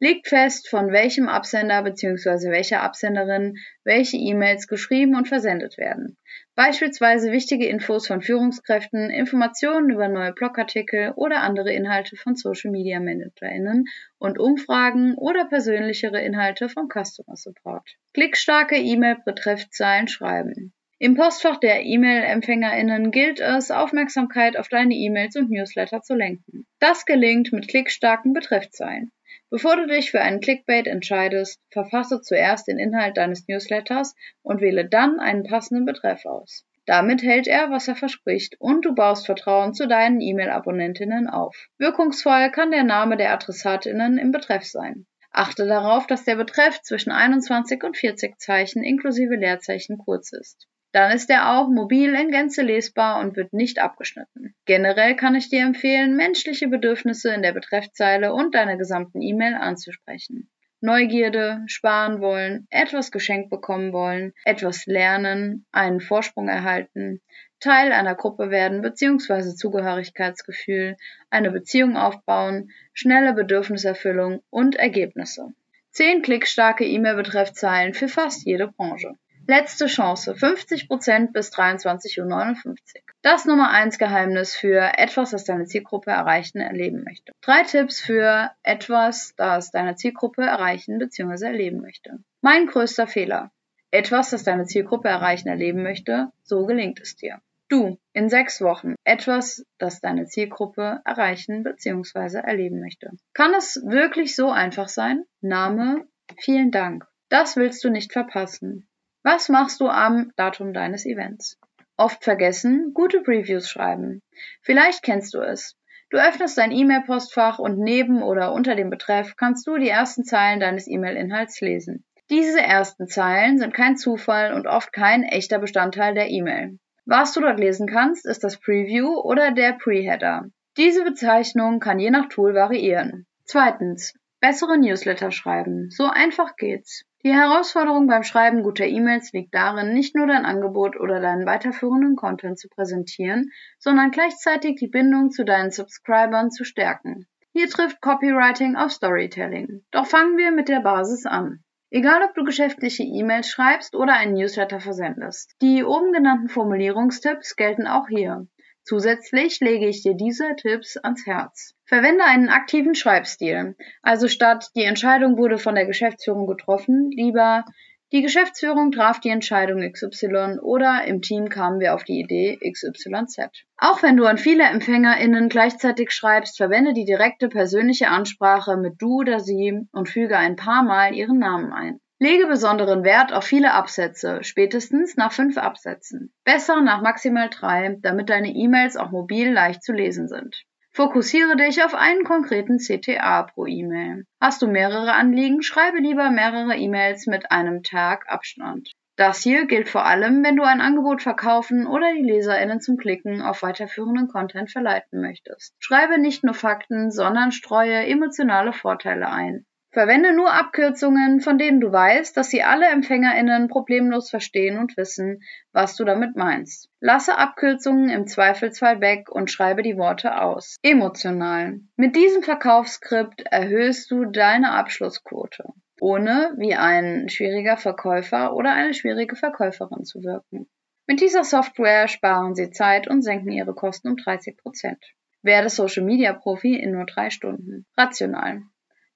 Legt 0.00 0.28
fest, 0.28 0.68
von 0.68 0.92
welchem 0.92 1.30
Absender 1.30 1.82
bzw. 1.82 2.50
welcher 2.50 2.82
Absenderin 2.82 3.56
welche 3.84 4.18
E-Mails 4.18 4.66
geschrieben 4.66 5.16
und 5.16 5.28
versendet 5.28 5.78
werden. 5.78 6.18
Beispielsweise 6.54 7.32
wichtige 7.32 7.66
Infos 7.66 8.06
von 8.06 8.20
Führungskräften, 8.20 9.08
Informationen 9.08 9.88
über 9.90 10.08
neue 10.08 10.32
Blogartikel 10.34 11.12
oder 11.16 11.40
andere 11.40 11.72
Inhalte 11.72 12.16
von 12.16 12.36
Social 12.36 12.70
Media 12.70 13.00
ManagerInnen 13.00 13.86
und 14.18 14.38
Umfragen 14.38 15.14
oder 15.14 15.46
persönlichere 15.46 16.20
Inhalte 16.20 16.68
vom 16.68 16.88
Customer 16.88 17.36
Support. 17.36 17.88
Klickstarke 18.12 18.76
E-Mail-Betreffzeilen 18.76 20.08
schreiben. 20.08 20.74
Im 20.98 21.16
Postfach 21.16 21.58
der 21.58 21.84
E-Mail-EmpfängerInnen 21.84 23.10
gilt 23.10 23.40
es, 23.40 23.70
Aufmerksamkeit 23.70 24.56
auf 24.56 24.68
deine 24.68 24.94
E-Mails 24.94 25.34
und 25.36 25.50
Newsletter 25.50 26.02
zu 26.02 26.14
lenken. 26.14 26.66
Das 26.78 27.06
gelingt 27.06 27.52
mit 27.52 27.66
klickstarken 27.66 28.34
Betreffzeilen. 28.34 29.10
Bevor 29.52 29.76
du 29.76 29.86
dich 29.86 30.10
für 30.10 30.22
einen 30.22 30.40
Clickbait 30.40 30.86
entscheidest, 30.86 31.60
verfasse 31.70 32.22
zuerst 32.22 32.68
den 32.68 32.78
Inhalt 32.78 33.18
deines 33.18 33.46
Newsletters 33.48 34.14
und 34.40 34.62
wähle 34.62 34.88
dann 34.88 35.20
einen 35.20 35.42
passenden 35.42 35.84
Betreff 35.84 36.24
aus. 36.24 36.64
Damit 36.86 37.22
hält 37.22 37.46
er, 37.46 37.70
was 37.70 37.86
er 37.86 37.94
verspricht, 37.94 38.56
und 38.58 38.86
du 38.86 38.94
baust 38.94 39.26
Vertrauen 39.26 39.74
zu 39.74 39.86
deinen 39.86 40.22
E-Mail-Abonnentinnen 40.22 41.28
auf. 41.28 41.68
Wirkungsvoll 41.76 42.50
kann 42.50 42.70
der 42.70 42.84
Name 42.84 43.18
der 43.18 43.34
Adressatinnen 43.34 44.16
im 44.16 44.32
Betreff 44.32 44.64
sein. 44.64 45.04
Achte 45.30 45.66
darauf, 45.66 46.06
dass 46.06 46.24
der 46.24 46.36
Betreff 46.36 46.80
zwischen 46.80 47.12
21 47.12 47.84
und 47.84 47.98
40 47.98 48.38
Zeichen 48.38 48.82
inklusive 48.82 49.34
Leerzeichen 49.34 49.98
kurz 49.98 50.32
ist. 50.32 50.66
Dann 50.92 51.10
ist 51.10 51.30
er 51.30 51.56
auch 51.56 51.68
mobil 51.68 52.14
in 52.14 52.30
Gänze 52.30 52.62
lesbar 52.62 53.20
und 53.20 53.36
wird 53.36 53.52
nicht 53.52 53.78
abgeschnitten. 53.78 54.54
Generell 54.66 55.16
kann 55.16 55.34
ich 55.34 55.48
dir 55.48 55.62
empfehlen, 55.62 56.16
menschliche 56.16 56.68
Bedürfnisse 56.68 57.32
in 57.32 57.42
der 57.42 57.52
Betreffzeile 57.52 58.32
und 58.34 58.54
deiner 58.54 58.76
gesamten 58.76 59.22
E-Mail 59.22 59.54
anzusprechen. 59.54 60.50
Neugierde, 60.80 61.62
sparen 61.66 62.20
wollen, 62.20 62.66
etwas 62.68 63.10
geschenkt 63.12 63.50
bekommen 63.50 63.92
wollen, 63.92 64.32
etwas 64.44 64.86
lernen, 64.86 65.64
einen 65.70 66.00
Vorsprung 66.00 66.48
erhalten, 66.48 67.20
Teil 67.62 67.92
einer 67.92 68.16
Gruppe 68.16 68.50
werden 68.50 68.82
bzw. 68.82 69.54
Zugehörigkeitsgefühl, 69.54 70.96
eine 71.30 71.52
Beziehung 71.52 71.96
aufbauen, 71.96 72.72
schnelle 72.92 73.34
Bedürfniserfüllung 73.34 74.42
und 74.50 74.74
Ergebnisse. 74.74 75.54
Zehn 75.92 76.22
klickstarke 76.22 76.84
E-Mail-Betreffzeilen 76.84 77.94
für 77.94 78.08
fast 78.08 78.44
jede 78.46 78.66
Branche. 78.66 79.14
Letzte 79.48 79.86
Chance, 79.86 80.34
50% 80.34 81.32
bis 81.32 81.52
23.59 81.52 82.20
Uhr. 82.20 82.74
Das 83.22 83.44
Nummer 83.44 83.70
1 83.70 83.98
Geheimnis 83.98 84.54
für 84.54 84.98
etwas, 84.98 85.30
das 85.30 85.44
deine 85.44 85.64
Zielgruppe 85.64 86.10
erreichen, 86.10 86.60
erleben 86.60 87.02
möchte. 87.04 87.32
Drei 87.40 87.62
Tipps 87.64 88.00
für 88.00 88.50
etwas, 88.62 89.34
das 89.36 89.70
deine 89.70 89.96
Zielgruppe 89.96 90.42
erreichen 90.42 90.98
bzw. 90.98 91.46
erleben 91.46 91.80
möchte. 91.80 92.18
Mein 92.40 92.66
größter 92.66 93.06
Fehler. 93.06 93.50
Etwas, 93.90 94.30
das 94.30 94.44
deine 94.44 94.64
Zielgruppe 94.64 95.08
erreichen, 95.08 95.48
erleben 95.48 95.82
möchte, 95.82 96.30
so 96.44 96.64
gelingt 96.64 97.00
es 97.00 97.16
dir. 97.16 97.40
Du, 97.68 97.98
in 98.12 98.28
sechs 98.28 98.60
Wochen, 98.60 98.94
etwas, 99.04 99.66
das 99.78 100.00
deine 100.00 100.26
Zielgruppe 100.26 101.00
erreichen 101.04 101.62
bzw. 101.62 102.38
erleben 102.38 102.80
möchte. 102.80 103.10
Kann 103.34 103.54
es 103.54 103.82
wirklich 103.84 104.36
so 104.36 104.50
einfach 104.50 104.88
sein? 104.88 105.24
Name, 105.40 106.06
vielen 106.38 106.70
Dank. 106.70 107.06
Das 107.28 107.56
willst 107.56 107.82
du 107.82 107.90
nicht 107.90 108.12
verpassen. 108.12 108.88
Was 109.24 109.48
machst 109.48 109.80
du 109.80 109.88
am 109.88 110.32
Datum 110.36 110.72
deines 110.72 111.06
Events? 111.06 111.56
Oft 111.96 112.24
vergessen, 112.24 112.90
gute 112.92 113.20
Previews 113.20 113.70
schreiben. 113.70 114.20
Vielleicht 114.62 115.02
kennst 115.04 115.34
du 115.34 115.40
es. 115.40 115.76
Du 116.10 116.18
öffnest 116.18 116.58
dein 116.58 116.72
E-Mail-Postfach 116.72 117.58
und 117.58 117.78
neben 117.78 118.22
oder 118.22 118.52
unter 118.52 118.74
dem 118.74 118.90
Betreff 118.90 119.36
kannst 119.36 119.66
du 119.66 119.78
die 119.78 119.88
ersten 119.88 120.24
Zeilen 120.24 120.58
deines 120.58 120.88
E-Mail-Inhalts 120.88 121.60
lesen. 121.60 122.04
Diese 122.30 122.60
ersten 122.60 123.06
Zeilen 123.06 123.58
sind 123.58 123.74
kein 123.74 123.96
Zufall 123.96 124.54
und 124.54 124.66
oft 124.66 124.92
kein 124.92 125.22
echter 125.22 125.58
Bestandteil 125.58 126.14
der 126.14 126.28
E-Mail. 126.28 126.78
Was 127.04 127.32
du 127.32 127.40
dort 127.40 127.60
lesen 127.60 127.86
kannst, 127.86 128.26
ist 128.26 128.42
das 128.42 128.58
Preview 128.58 129.20
oder 129.20 129.52
der 129.52 129.74
Pre-Header. 129.74 130.46
Diese 130.76 131.04
Bezeichnung 131.04 131.78
kann 131.78 131.98
je 131.98 132.10
nach 132.10 132.28
Tool 132.28 132.54
variieren. 132.54 133.26
Zweitens, 133.44 134.14
bessere 134.40 134.78
Newsletter 134.78 135.30
schreiben. 135.30 135.90
So 135.90 136.06
einfach 136.06 136.56
geht's. 136.56 137.04
Die 137.24 137.32
Herausforderung 137.32 138.08
beim 138.08 138.24
Schreiben 138.24 138.64
guter 138.64 138.84
E-Mails 138.84 139.32
liegt 139.32 139.54
darin, 139.54 139.94
nicht 139.94 140.16
nur 140.16 140.26
dein 140.26 140.44
Angebot 140.44 140.98
oder 140.98 141.20
deinen 141.20 141.46
weiterführenden 141.46 142.16
Content 142.16 142.58
zu 142.58 142.68
präsentieren, 142.68 143.52
sondern 143.78 144.10
gleichzeitig 144.10 144.74
die 144.74 144.88
Bindung 144.88 145.30
zu 145.30 145.44
deinen 145.44 145.70
Subscribern 145.70 146.50
zu 146.50 146.64
stärken. 146.64 147.28
Hier 147.52 147.68
trifft 147.68 148.00
Copywriting 148.00 148.74
auf 148.74 148.90
Storytelling. 148.90 149.84
Doch 149.92 150.06
fangen 150.06 150.36
wir 150.36 150.50
mit 150.50 150.68
der 150.68 150.80
Basis 150.80 151.24
an. 151.24 151.62
Egal 151.90 152.22
ob 152.22 152.34
du 152.34 152.42
geschäftliche 152.42 153.04
E-Mails 153.04 153.48
schreibst 153.48 153.94
oder 153.94 154.14
einen 154.14 154.32
Newsletter 154.32 154.80
versendest. 154.80 155.54
Die 155.60 155.84
oben 155.84 156.10
genannten 156.12 156.48
Formulierungstipps 156.48 157.54
gelten 157.54 157.86
auch 157.86 158.08
hier. 158.08 158.48
Zusätzlich 158.84 159.60
lege 159.60 159.86
ich 159.86 160.02
dir 160.02 160.14
diese 160.14 160.56
Tipps 160.56 160.96
ans 160.96 161.24
Herz. 161.26 161.74
Verwende 161.84 162.24
einen 162.24 162.48
aktiven 162.48 162.94
Schreibstil. 162.94 163.76
Also 164.02 164.28
statt 164.28 164.70
die 164.74 164.84
Entscheidung 164.84 165.38
wurde 165.38 165.58
von 165.58 165.74
der 165.74 165.86
Geschäftsführung 165.86 166.46
getroffen, 166.46 167.10
lieber 167.10 167.64
die 168.12 168.20
Geschäftsführung 168.20 168.92
traf 168.92 169.20
die 169.20 169.30
Entscheidung 169.30 169.90
XY 169.90 170.58
oder 170.60 171.04
im 171.06 171.22
Team 171.22 171.48
kamen 171.48 171.80
wir 171.80 171.94
auf 171.94 172.04
die 172.04 172.20
Idee 172.20 172.58
XYZ. 172.58 173.64
Auch 173.78 174.02
wenn 174.02 174.18
du 174.18 174.26
an 174.26 174.36
viele 174.36 174.64
EmpfängerInnen 174.64 175.48
gleichzeitig 175.48 176.10
schreibst, 176.10 176.58
verwende 176.58 176.92
die 176.92 177.06
direkte 177.06 177.48
persönliche 177.48 178.08
Ansprache 178.08 178.76
mit 178.76 179.00
du 179.00 179.20
oder 179.20 179.40
sie 179.40 179.86
und 179.92 180.10
füge 180.10 180.36
ein 180.36 180.56
paar 180.56 180.82
Mal 180.82 181.14
ihren 181.14 181.38
Namen 181.38 181.72
ein. 181.72 182.00
Lege 182.22 182.46
besonderen 182.46 183.02
Wert 183.02 183.32
auf 183.32 183.42
viele 183.42 183.72
Absätze, 183.72 184.44
spätestens 184.44 185.16
nach 185.16 185.32
fünf 185.32 185.58
Absätzen. 185.58 186.32
Besser 186.44 186.80
nach 186.80 187.02
maximal 187.02 187.50
drei, 187.50 187.98
damit 188.00 188.30
deine 188.30 188.54
E-Mails 188.54 188.96
auch 188.96 189.10
mobil 189.10 189.50
leicht 189.50 189.82
zu 189.82 189.92
lesen 189.92 190.28
sind. 190.28 190.62
Fokussiere 190.92 191.56
dich 191.56 191.82
auf 191.82 191.96
einen 191.96 192.22
konkreten 192.22 192.78
CTA 192.78 193.42
pro 193.42 193.66
E-Mail. 193.66 194.24
Hast 194.40 194.62
du 194.62 194.68
mehrere 194.68 195.14
Anliegen, 195.14 195.62
schreibe 195.62 195.98
lieber 195.98 196.30
mehrere 196.30 196.76
E-Mails 196.76 197.26
mit 197.26 197.50
einem 197.50 197.82
Tag 197.82 198.26
Abstand. 198.28 198.92
Das 199.16 199.42
hier 199.42 199.66
gilt 199.66 199.88
vor 199.88 200.06
allem, 200.06 200.44
wenn 200.44 200.54
du 200.54 200.62
ein 200.62 200.80
Angebot 200.80 201.22
verkaufen 201.22 201.88
oder 201.88 202.14
die 202.14 202.22
LeserInnen 202.22 202.80
zum 202.80 202.98
Klicken 202.98 203.42
auf 203.42 203.64
weiterführenden 203.64 204.28
Content 204.28 204.70
verleiten 204.70 205.20
möchtest. 205.20 205.74
Schreibe 205.80 206.20
nicht 206.20 206.44
nur 206.44 206.54
Fakten, 206.54 207.10
sondern 207.10 207.50
streue 207.50 208.06
emotionale 208.06 208.72
Vorteile 208.72 209.28
ein. 209.28 209.66
Verwende 209.92 210.34
nur 210.34 210.52
Abkürzungen, 210.52 211.40
von 211.40 211.58
denen 211.58 211.80
du 211.80 211.92
weißt, 211.92 212.36
dass 212.36 212.48
sie 212.48 212.62
alle 212.62 212.86
EmpfängerInnen 212.86 213.68
problemlos 213.68 214.30
verstehen 214.30 214.78
und 214.78 214.96
wissen, 214.96 215.42
was 215.72 215.96
du 215.96 216.04
damit 216.04 216.34
meinst. 216.34 216.88
Lasse 216.98 217.36
Abkürzungen 217.36 218.08
im 218.08 218.26
Zweifelsfall 218.26 219.00
weg 219.00 219.30
und 219.30 219.50
schreibe 219.50 219.82
die 219.82 219.98
Worte 219.98 220.40
aus. 220.40 220.76
Emotional. 220.82 221.80
Mit 221.96 222.16
diesem 222.16 222.42
Verkaufsskript 222.42 223.42
erhöhst 223.42 224.10
du 224.10 224.24
deine 224.24 224.72
Abschlussquote 224.72 225.64
ohne 226.02 226.52
wie 226.58 226.74
ein 226.74 227.28
schwieriger 227.28 227.76
Verkäufer 227.76 228.56
oder 228.56 228.72
eine 228.72 228.92
schwierige 228.92 229.36
Verkäuferin 229.36 230.04
zu 230.04 230.20
wirken. 230.24 230.68
Mit 231.06 231.20
dieser 231.20 231.44
Software 231.44 232.08
sparen 232.08 232.56
Sie 232.56 232.70
Zeit 232.70 233.06
und 233.06 233.22
senken 233.22 233.52
Ihre 233.52 233.72
Kosten 233.72 234.08
um 234.08 234.16
30 234.16 234.56
Prozent. 234.56 234.98
Werde 235.42 235.68
Social 235.68 236.04
Media 236.04 236.32
Profi 236.32 236.74
in 236.74 236.90
nur 236.90 237.06
drei 237.06 237.30
Stunden. 237.30 237.86
Rational. 237.96 238.62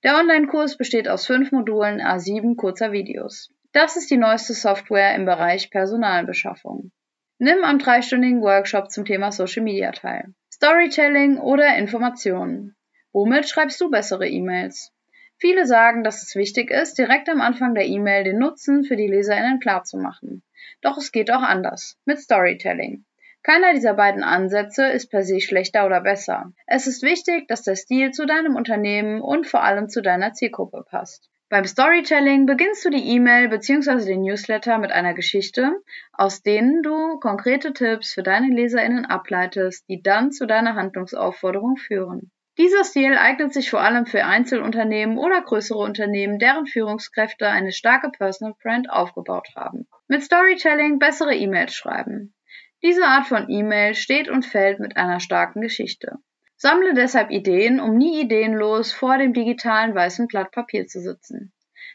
Der 0.04 0.16
Online-Kurs 0.16 0.76
besteht 0.76 1.08
aus 1.08 1.26
fünf 1.26 1.52
Modulen 1.52 2.00
A7 2.00 2.56
kurzer 2.56 2.92
Videos. 2.92 3.50
Das 3.72 3.96
ist 3.96 4.10
die 4.10 4.18
neueste 4.18 4.52
Software 4.52 5.14
im 5.14 5.24
Bereich 5.24 5.70
Personalbeschaffung. 5.70 6.92
Nimm 7.38 7.64
am 7.64 7.78
dreistündigen 7.78 8.42
Workshop 8.42 8.90
zum 8.90 9.04
Thema 9.06 9.32
Social 9.32 9.62
Media 9.62 9.92
teil. 9.92 10.34
Storytelling 10.52 11.38
oder 11.38 11.76
Informationen. 11.76 12.76
Womit 13.12 13.48
schreibst 13.48 13.80
du 13.80 13.90
bessere 13.90 14.28
E-Mails? 14.28 14.92
Viele 15.38 15.64
sagen, 15.64 16.04
dass 16.04 16.22
es 16.22 16.36
wichtig 16.36 16.70
ist, 16.70 16.98
direkt 16.98 17.30
am 17.30 17.40
Anfang 17.40 17.74
der 17.74 17.86
E-Mail 17.86 18.24
den 18.24 18.38
Nutzen 18.38 18.84
für 18.84 18.96
die 18.96 19.08
LeserInnen 19.08 19.60
klarzumachen. 19.60 20.42
Doch 20.82 20.98
es 20.98 21.10
geht 21.10 21.30
auch 21.30 21.42
anders, 21.42 21.98
mit 22.04 22.18
Storytelling. 22.18 23.05
Keiner 23.46 23.74
dieser 23.74 23.94
beiden 23.94 24.24
Ansätze 24.24 24.86
ist 24.86 25.08
per 25.08 25.22
se 25.22 25.40
schlechter 25.40 25.86
oder 25.86 26.00
besser. 26.00 26.52
Es 26.66 26.88
ist 26.88 27.04
wichtig, 27.04 27.46
dass 27.46 27.62
der 27.62 27.76
Stil 27.76 28.10
zu 28.10 28.26
deinem 28.26 28.56
Unternehmen 28.56 29.20
und 29.20 29.46
vor 29.46 29.62
allem 29.62 29.88
zu 29.88 30.02
deiner 30.02 30.32
Zielgruppe 30.32 30.82
passt. 30.90 31.30
Beim 31.48 31.64
Storytelling 31.64 32.46
beginnst 32.46 32.84
du 32.84 32.90
die 32.90 33.08
E-Mail 33.08 33.48
bzw. 33.48 34.04
den 34.04 34.22
Newsletter 34.22 34.78
mit 34.78 34.90
einer 34.90 35.14
Geschichte, 35.14 35.76
aus 36.12 36.42
denen 36.42 36.82
du 36.82 37.20
konkrete 37.20 37.72
Tipps 37.72 38.14
für 38.14 38.24
deine 38.24 38.52
LeserInnen 38.52 39.04
ableitest, 39.04 39.88
die 39.88 40.02
dann 40.02 40.32
zu 40.32 40.46
deiner 40.46 40.74
Handlungsaufforderung 40.74 41.76
führen. 41.76 42.32
Dieser 42.58 42.82
Stil 42.82 43.16
eignet 43.16 43.52
sich 43.52 43.70
vor 43.70 43.80
allem 43.80 44.06
für 44.06 44.24
Einzelunternehmen 44.24 45.18
oder 45.18 45.40
größere 45.40 45.78
Unternehmen, 45.78 46.40
deren 46.40 46.66
Führungskräfte 46.66 47.46
eine 47.46 47.70
starke 47.70 48.10
Personal 48.10 48.54
Brand 48.60 48.90
aufgebaut 48.90 49.50
haben. 49.54 49.86
Mit 50.08 50.24
Storytelling 50.24 50.98
bessere 50.98 51.36
E-Mails 51.36 51.74
schreiben. 51.74 52.32
Diese 52.82 53.04
Art 53.04 53.26
von 53.26 53.48
E-Mail 53.48 53.94
steht 53.94 54.28
und 54.28 54.44
fällt 54.44 54.80
mit 54.80 54.96
einer 54.96 55.20
starken 55.20 55.60
Geschichte. 55.60 56.18
Sammle 56.56 56.94
deshalb 56.94 57.30
Ideen, 57.30 57.80
um 57.80 57.96
nie 57.96 58.22
ideenlos 58.22 58.92
vor 58.92 59.18
dem 59.18 59.32
digitalen 59.32 59.94
weißen 59.94 60.26
Blatt 60.26 60.52
Papier 60.52 60.86
zu 60.86 61.00
sitzen. 61.00 61.52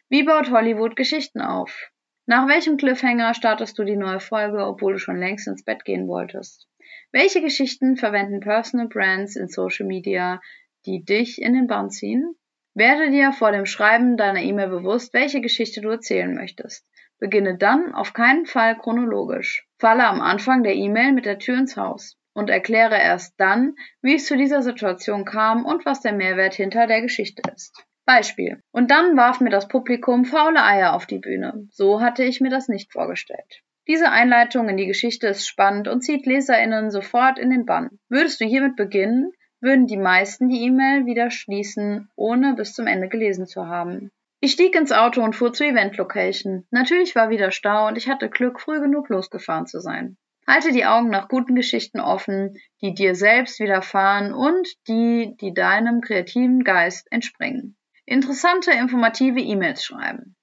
Wie 0.10 0.24
baut 0.24 0.52
Hollywood 0.52 0.96
Geschichten 0.96 1.42
auf? 1.42 1.90
Nach 2.26 2.48
welchem 2.48 2.78
Cliffhanger 2.78 3.34
startest 3.34 3.78
du 3.80 3.84
die 3.84 3.96
neue 3.96 4.20
Folge, 4.20 4.66
obwohl 4.66 4.94
du 4.94 5.00
schon 5.00 5.18
längst 5.18 5.48
ins 5.48 5.64
Bett 5.64 5.84
gehen 5.86 6.08
wolltest? 6.08 6.68
Welche 7.12 7.42
Geschichten 7.42 7.98
verwenden 7.98 8.40
Personal 8.40 8.88
Brands 8.88 9.36
in 9.36 9.48
Social 9.48 9.86
Media, 9.86 10.42
die 10.86 11.04
dich 11.04 11.42
in 11.42 11.54
den 11.54 11.68
Bann 11.68 11.90
ziehen? 11.90 12.36
Werde 12.74 13.12
dir 13.12 13.34
vor 13.34 13.52
dem 13.52 13.66
Schreiben 13.66 14.16
deiner 14.16 14.42
E-Mail 14.42 14.70
bewusst, 14.70 15.14
welche 15.14 15.42
Geschichte 15.42 15.82
du 15.82 15.90
erzählen 15.90 16.34
möchtest. 16.34 16.88
Beginne 17.22 17.56
dann 17.56 17.94
auf 17.94 18.14
keinen 18.14 18.48
Fall 18.48 18.76
chronologisch. 18.76 19.68
Falle 19.78 20.08
am 20.08 20.22
Anfang 20.22 20.64
der 20.64 20.74
E-Mail 20.74 21.12
mit 21.12 21.26
der 21.26 21.38
Tür 21.38 21.60
ins 21.60 21.78
Haus 21.78 22.18
und 22.34 22.50
erkläre 22.50 22.98
erst 22.98 23.40
dann, 23.40 23.76
wie 24.02 24.16
es 24.16 24.26
zu 24.26 24.36
dieser 24.36 24.64
Situation 24.64 25.24
kam 25.24 25.64
und 25.64 25.86
was 25.86 26.02
der 26.02 26.14
Mehrwert 26.14 26.56
hinter 26.56 26.88
der 26.88 27.02
Geschichte 27.02 27.44
ist. 27.56 27.86
Beispiel. 28.08 28.64
Und 28.72 28.90
dann 28.90 29.16
warf 29.16 29.40
mir 29.40 29.52
das 29.52 29.68
Publikum 29.68 30.26
faule 30.26 30.64
Eier 30.64 30.94
auf 30.94 31.06
die 31.06 31.20
Bühne. 31.20 31.68
So 31.70 32.02
hatte 32.02 32.24
ich 32.24 32.42
mir 32.42 32.50
das 32.50 32.68
nicht 32.68 32.92
vorgestellt. 32.92 33.62
Diese 33.88 34.10
Einleitung 34.10 34.68
in 34.68 34.78
die 34.78 34.88
Geschichte 34.88 35.28
ist 35.28 35.48
spannend 35.48 35.88
und 35.88 36.02
zieht 36.02 36.26
LeserInnen 36.26 36.90
sofort 36.90 37.38
in 37.38 37.52
den 37.52 37.68
Bann. 37.68 38.00
Würdest 38.10 38.42
du 38.42 38.46
hiermit 38.46 38.76
beginnen, 38.76 39.32
würden 39.60 39.86
die 39.86 39.98
meisten 39.98 40.50
die 40.50 40.66
E-Mail 40.66 41.06
wieder 41.06 41.30
schließen, 41.30 42.10
ohne 42.16 42.56
bis 42.56 42.74
zum 42.74 42.88
Ende 42.88 43.10
gelesen 43.10 43.46
zu 43.46 43.68
haben. 43.68 44.10
Ich 44.44 44.54
stieg 44.54 44.76
ins 44.76 44.92
Auto 44.92 45.22
und 45.22 45.36
fuhr 45.36 45.54
zur 45.54 45.68
Event-Location. 45.68 46.66
Natürlich 46.72 47.16
war 47.16 47.30
wieder 47.30 47.52
Stau 47.52 47.88
und 47.88 47.96
ich 47.96 48.10
hatte 48.10 48.28
Glück, 48.28 48.60
früh 48.60 48.80
genug 48.80 49.08
losgefahren 49.10 49.68
zu 49.68 49.80
sein. 49.80 50.18
Halte 50.48 50.72
die 50.72 50.86
Augen 50.86 51.10
nach 51.10 51.28
guten 51.28 51.54
Geschichten 51.54 52.00
offen, 52.00 52.58
die 52.82 52.96
dir 52.96 53.14
selbst 53.14 53.60
widerfahren 53.60 54.34
und 54.34 54.68
die, 54.88 55.38
die 55.40 55.54
deinem 55.54 56.02
kreativen 56.02 56.64
Geist 56.64 57.06
entspringen. 57.12 57.78
Interessante, 58.08 58.72
informative 58.72 59.40
E-Mails 59.40 59.86
schreiben. 59.86 60.36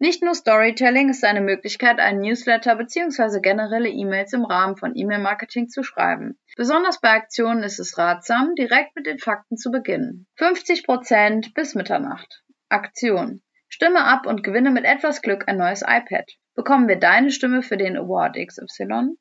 Nicht 0.00 0.24
nur 0.24 0.34
Storytelling 0.34 1.08
ist 1.10 1.24
eine 1.24 1.40
Möglichkeit, 1.40 2.00
einen 2.00 2.22
Newsletter 2.22 2.74
bzw. 2.74 3.40
generelle 3.40 3.88
E-Mails 3.88 4.32
im 4.32 4.44
Rahmen 4.44 4.76
von 4.76 4.96
E-Mail-Marketing 4.96 5.68
zu 5.68 5.84
schreiben. 5.84 6.36
Besonders 6.56 7.00
bei 7.00 7.10
Aktionen 7.10 7.62
ist 7.62 7.78
es 7.78 7.96
ratsam, 7.96 8.56
direkt 8.56 8.96
mit 8.96 9.06
den 9.06 9.20
Fakten 9.20 9.56
zu 9.56 9.70
beginnen. 9.70 10.26
50% 10.40 11.54
bis 11.54 11.76
Mitternacht. 11.76 12.43
Aktion. 12.74 13.40
Stimme 13.68 14.04
ab 14.04 14.26
und 14.26 14.42
gewinne 14.42 14.72
mit 14.72 14.84
etwas 14.84 15.22
Glück 15.22 15.44
ein 15.46 15.58
neues 15.58 15.82
iPad. 15.82 16.28
Bekommen 16.56 16.88
wir 16.88 16.96
deine 16.96 17.30
Stimme 17.30 17.62
für 17.62 17.76
den 17.76 17.96
Award 17.96 18.36
XY? 18.36 19.16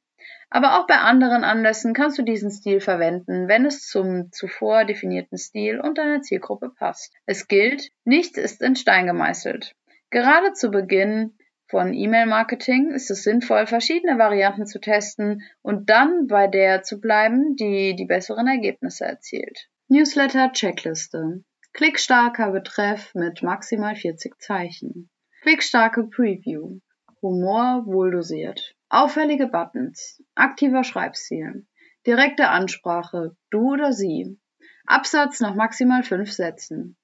Aber 0.50 0.80
auch 0.80 0.88
bei 0.88 0.98
anderen 0.98 1.44
Anlässen 1.44 1.94
kannst 1.94 2.18
du 2.18 2.24
diesen 2.24 2.50
Stil 2.50 2.80
verwenden, 2.80 3.48
wenn 3.48 3.66
es 3.68 3.88
zum 3.88 4.32
zuvor 4.32 4.86
definierten 4.86 5.38
Stil 5.38 5.80
und 5.80 6.00
deiner 6.00 6.22
Zielgruppe 6.22 6.72
passt. 6.72 7.14
Es 7.28 7.48
gilt, 7.48 7.90
nichts 8.06 8.40
ist 8.40 8.64
in 8.64 8.76
Stein 8.76 9.06
gemeißelt. 9.06 9.76
Gerade 10.10 10.54
zu 10.54 10.72
Beginn 10.72 11.38
von 11.68 11.94
E-Mail-Marketing 11.94 12.90
ist 12.90 13.12
es 13.12 13.22
sinnvoll, 13.22 13.68
verschiedene 13.68 14.18
Varianten 14.18 14.66
zu 14.66 14.80
testen 14.80 15.44
und 15.62 15.92
dann 15.92 16.26
bei 16.26 16.48
der 16.48 16.82
zu 16.82 17.00
bleiben, 17.00 17.56
die 17.56 17.96
die 17.96 18.06
besseren 18.06 18.48
Ergebnisse 18.48 19.06
erzielt. 19.06 19.70
Newsletter-Checkliste. 19.90 21.44
Klickstarker 21.76 22.52
Betreff 22.52 23.16
mit 23.16 23.42
maximal 23.42 23.96
40 23.96 24.40
Zeichen. 24.40 25.10
Klickstarke 25.42 26.04
Preview. 26.04 26.82
Humor 27.20 27.88
wohldosiert. 27.88 28.76
Auffällige 28.90 29.48
Buttons. 29.48 30.22
Aktiver 30.36 30.84
Schreibstil. 30.84 31.66
Direkte 32.06 32.50
Ansprache. 32.50 33.36
Du 33.50 33.74
oder 33.74 33.92
sie. 33.92 34.40
Absatz 34.86 35.40
nach 35.40 35.56
maximal 35.56 36.04
fünf 36.04 36.32
Sätzen. 36.32 36.96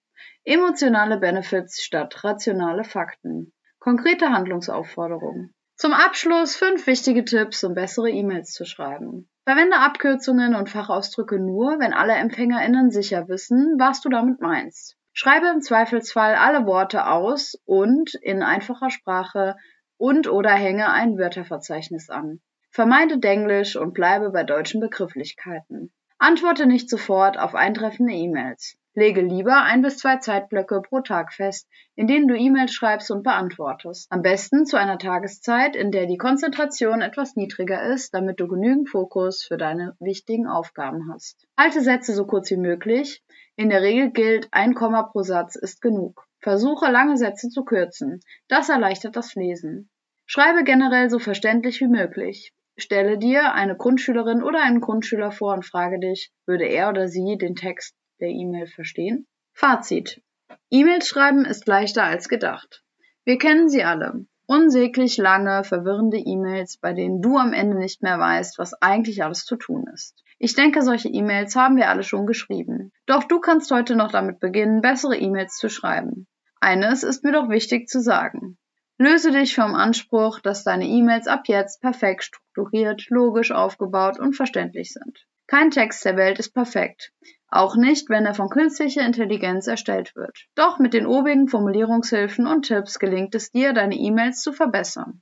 Emotionale 0.44 1.18
Benefits 1.18 1.82
statt 1.84 2.24
rationale 2.24 2.84
Fakten. 2.84 3.52
Konkrete 3.80 4.30
Handlungsaufforderungen. 4.30 5.52
Zum 5.78 5.94
Abschluss 5.94 6.56
fünf 6.56 6.86
wichtige 6.86 7.26
Tipps, 7.26 7.64
um 7.64 7.74
bessere 7.74 8.12
E-Mails 8.12 8.52
zu 8.52 8.66
schreiben. 8.66 9.30
Verwende 9.50 9.78
Abkürzungen 9.78 10.54
und 10.54 10.70
Fachausdrücke 10.70 11.40
nur, 11.40 11.80
wenn 11.80 11.92
alle 11.92 12.14
EmpfängerInnen 12.14 12.92
sicher 12.92 13.28
wissen, 13.30 13.78
was 13.80 14.00
du 14.00 14.08
damit 14.08 14.40
meinst. 14.42 14.96
Schreibe 15.12 15.48
im 15.48 15.62
Zweifelsfall 15.62 16.36
alle 16.36 16.68
Worte 16.68 17.08
aus 17.08 17.60
und 17.66 18.14
in 18.14 18.44
einfacher 18.44 18.92
Sprache 18.92 19.56
und 19.98 20.28
oder 20.30 20.52
hänge 20.52 20.92
ein 20.92 21.18
Wörterverzeichnis 21.18 22.12
an. 22.12 22.42
Vermeide 22.70 23.18
Denglisch 23.18 23.76
und 23.76 23.96
bleibe 23.96 24.30
bei 24.30 24.44
deutschen 24.44 24.82
Begrifflichkeiten. 24.82 25.92
Antworte 26.20 26.68
nicht 26.68 26.88
sofort 26.88 27.40
auf 27.40 27.56
eintreffende 27.56 28.14
E-Mails. 28.14 28.78
Lege 28.96 29.22
lieber 29.22 29.62
ein 29.62 29.84
bis 29.84 29.98
zwei 30.00 30.18
Zeitblöcke 30.18 30.82
pro 30.82 31.02
Tag 31.02 31.32
fest, 31.32 31.70
in 31.96 32.08
denen 32.08 32.28
du 32.28 32.36
E-Mails 32.36 32.74
schreibst 32.74 33.12
und 33.12 33.22
beantwortest. 33.22 34.12
Am 34.12 34.24
besten 34.24 34.66
zu 34.66 34.78
einer 34.78 34.98
Tageszeit, 34.98 35.76
in 35.76 35.92
der 35.92 36.08
die 36.08 36.18
Konzentration 36.18 37.02
etwas 37.02 37.36
niedriger 37.36 37.84
ist, 37.84 38.16
damit 38.16 38.40
du 38.40 38.48
genügend 38.48 38.90
Fokus 38.90 39.44
für 39.44 39.58
deine 39.58 39.96
wichtigen 40.00 40.48
Aufgaben 40.48 41.14
hast. 41.14 41.46
Halte 41.56 41.82
Sätze 41.82 42.14
so 42.14 42.26
kurz 42.26 42.50
wie 42.50 42.58
möglich. 42.58 43.22
In 43.56 43.70
der 43.70 43.84
Regel 43.84 44.10
gilt, 44.10 44.48
ein 44.52 44.74
Komma 44.74 45.04
pro 45.04 45.22
Satz 45.22 45.56
ist 45.56 45.82
genug. 45.82 46.26
Versuche 46.40 46.90
lange 46.90 47.16
Sätze 47.16 47.50
zu 47.50 47.64
kürzen. 47.64 48.22
Das 48.48 48.70
erleichtert 48.70 49.16
das 49.16 49.36
Lesen. 49.36 49.90
Schreibe 50.26 50.64
generell 50.64 51.12
so 51.12 51.20
verständlich 51.20 51.80
wie 51.80 51.88
möglich. 51.88 52.54
Stelle 52.76 53.20
dir 53.20 53.54
eine 53.54 53.78
Grundschülerin 53.78 54.42
oder 54.42 54.64
einen 54.64 54.82
Grundschüler 54.82 55.32
vor 55.32 55.54
und 55.54 55.66
frage 55.66 56.00
dich, 56.00 56.32
würde 56.48 56.66
er 56.66 56.90
oder 56.90 57.08
sie 57.08 57.38
den 57.38 57.56
Text 57.56 57.96
der 58.20 58.30
E-Mail 58.30 58.68
verstehen. 58.68 59.28
Fazit. 59.54 60.22
E-Mails 60.70 61.08
schreiben 61.08 61.46
ist 61.46 61.68
leichter 61.68 62.04
als 62.04 62.30
gedacht. 62.30 62.84
Wir 63.26 63.38
kennen 63.38 63.70
sie 63.70 63.84
alle. 63.84 64.26
Unsäglich 64.46 65.18
lange, 65.18 65.64
verwirrende 65.64 66.18
E-Mails, 66.18 66.78
bei 66.78 66.94
denen 66.94 67.22
du 67.22 67.38
am 67.38 67.54
Ende 67.54 67.78
nicht 67.78 68.02
mehr 68.02 68.18
weißt, 68.18 68.58
was 68.58 68.74
eigentlich 68.82 69.24
alles 69.24 69.46
zu 69.46 69.56
tun 69.56 69.86
ist. 69.94 70.24
Ich 70.40 70.56
denke, 70.56 70.82
solche 70.82 71.10
E-Mails 71.10 71.56
haben 71.56 71.76
wir 71.76 71.90
alle 71.90 72.04
schon 72.04 72.26
geschrieben. 72.26 72.92
Doch 73.06 73.26
du 73.26 73.40
kannst 73.40 73.70
heute 73.72 73.96
noch 73.96 74.12
damit 74.12 74.40
beginnen, 74.40 74.82
bessere 74.82 75.18
E-Mails 75.18 75.58
zu 75.58 75.70
schreiben. 75.70 76.28
Eines 76.60 77.04
ist 77.04 77.24
mir 77.24 77.32
doch 77.32 77.50
wichtig 77.50 77.88
zu 77.88 78.02
sagen. 78.02 78.58
Löse 78.98 79.32
dich 79.32 79.54
vom 79.54 79.76
Anspruch, 79.76 80.40
dass 80.40 80.64
deine 80.64 80.86
E-Mails 80.86 81.28
ab 81.28 81.44
jetzt 81.48 81.80
perfekt 81.82 82.24
strukturiert, 82.24 83.10
logisch 83.10 83.52
aufgebaut 83.52 84.20
und 84.20 84.36
verständlich 84.36 84.92
sind. 84.92 85.26
Kein 85.48 85.72
Text 85.72 86.04
der 86.06 86.18
Welt 86.18 86.40
ist 86.40 86.54
perfekt. 86.54 87.14
Auch 87.52 87.76
nicht, 87.76 88.10
wenn 88.10 88.26
er 88.26 88.36
von 88.36 88.50
künstlicher 88.50 89.06
Intelligenz 89.06 89.68
erstellt 89.68 90.16
wird. 90.16 90.46
Doch 90.56 90.78
mit 90.78 90.94
den 90.94 91.08
obigen 91.08 91.48
Formulierungshilfen 91.48 92.46
und 92.46 92.68
Tipps 92.68 93.00
gelingt 93.00 93.34
es 93.34 93.52
dir, 93.52 93.74
deine 93.74 93.96
E-Mails 93.96 94.42
zu 94.42 94.54
verbessern. 94.54 95.22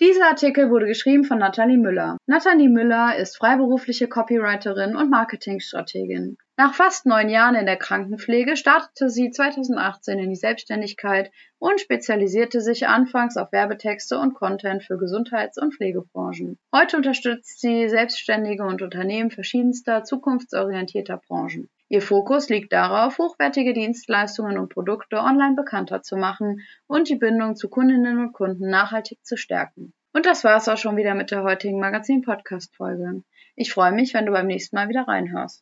Dieser 0.00 0.26
Artikel 0.26 0.70
wurde 0.70 0.86
geschrieben 0.86 1.24
von 1.24 1.38
Nathalie 1.38 1.78
Müller. 1.78 2.18
Nathalie 2.26 2.68
Müller 2.68 3.16
ist 3.16 3.36
freiberufliche 3.36 4.08
Copywriterin 4.08 4.96
und 4.96 5.10
Marketingstrategin. 5.10 6.36
Nach 6.60 6.74
fast 6.74 7.06
neun 7.06 7.28
Jahren 7.28 7.54
in 7.54 7.66
der 7.66 7.76
Krankenpflege 7.76 8.56
startete 8.56 9.10
sie 9.10 9.30
2018 9.30 10.18
in 10.18 10.30
die 10.30 10.34
Selbstständigkeit 10.34 11.30
und 11.60 11.80
spezialisierte 11.80 12.60
sich 12.60 12.88
anfangs 12.88 13.36
auf 13.36 13.52
Werbetexte 13.52 14.18
und 14.18 14.34
Content 14.34 14.82
für 14.82 14.98
Gesundheits- 14.98 15.56
und 15.56 15.76
Pflegebranchen. 15.76 16.58
Heute 16.74 16.96
unterstützt 16.96 17.60
sie 17.60 17.88
Selbstständige 17.88 18.64
und 18.64 18.82
Unternehmen 18.82 19.30
verschiedenster 19.30 20.02
zukunftsorientierter 20.02 21.18
Branchen. 21.28 21.68
Ihr 21.88 22.02
Fokus 22.02 22.48
liegt 22.48 22.72
darauf, 22.72 23.18
hochwertige 23.18 23.72
Dienstleistungen 23.72 24.58
und 24.58 24.68
Produkte 24.68 25.18
online 25.18 25.54
bekannter 25.54 26.02
zu 26.02 26.16
machen 26.16 26.62
und 26.88 27.08
die 27.08 27.14
Bindung 27.14 27.54
zu 27.54 27.68
Kundinnen 27.68 28.18
und 28.18 28.32
Kunden 28.32 28.68
nachhaltig 28.68 29.24
zu 29.24 29.36
stärken. 29.36 29.92
Und 30.12 30.26
das 30.26 30.42
war's 30.42 30.68
auch 30.68 30.76
schon 30.76 30.96
wieder 30.96 31.14
mit 31.14 31.30
der 31.30 31.44
heutigen 31.44 31.78
Magazin-Podcast-Folge. 31.78 33.22
Ich 33.54 33.72
freue 33.72 33.92
mich, 33.92 34.12
wenn 34.14 34.26
du 34.26 34.32
beim 34.32 34.48
nächsten 34.48 34.74
Mal 34.74 34.88
wieder 34.88 35.06
reinhörst. 35.06 35.56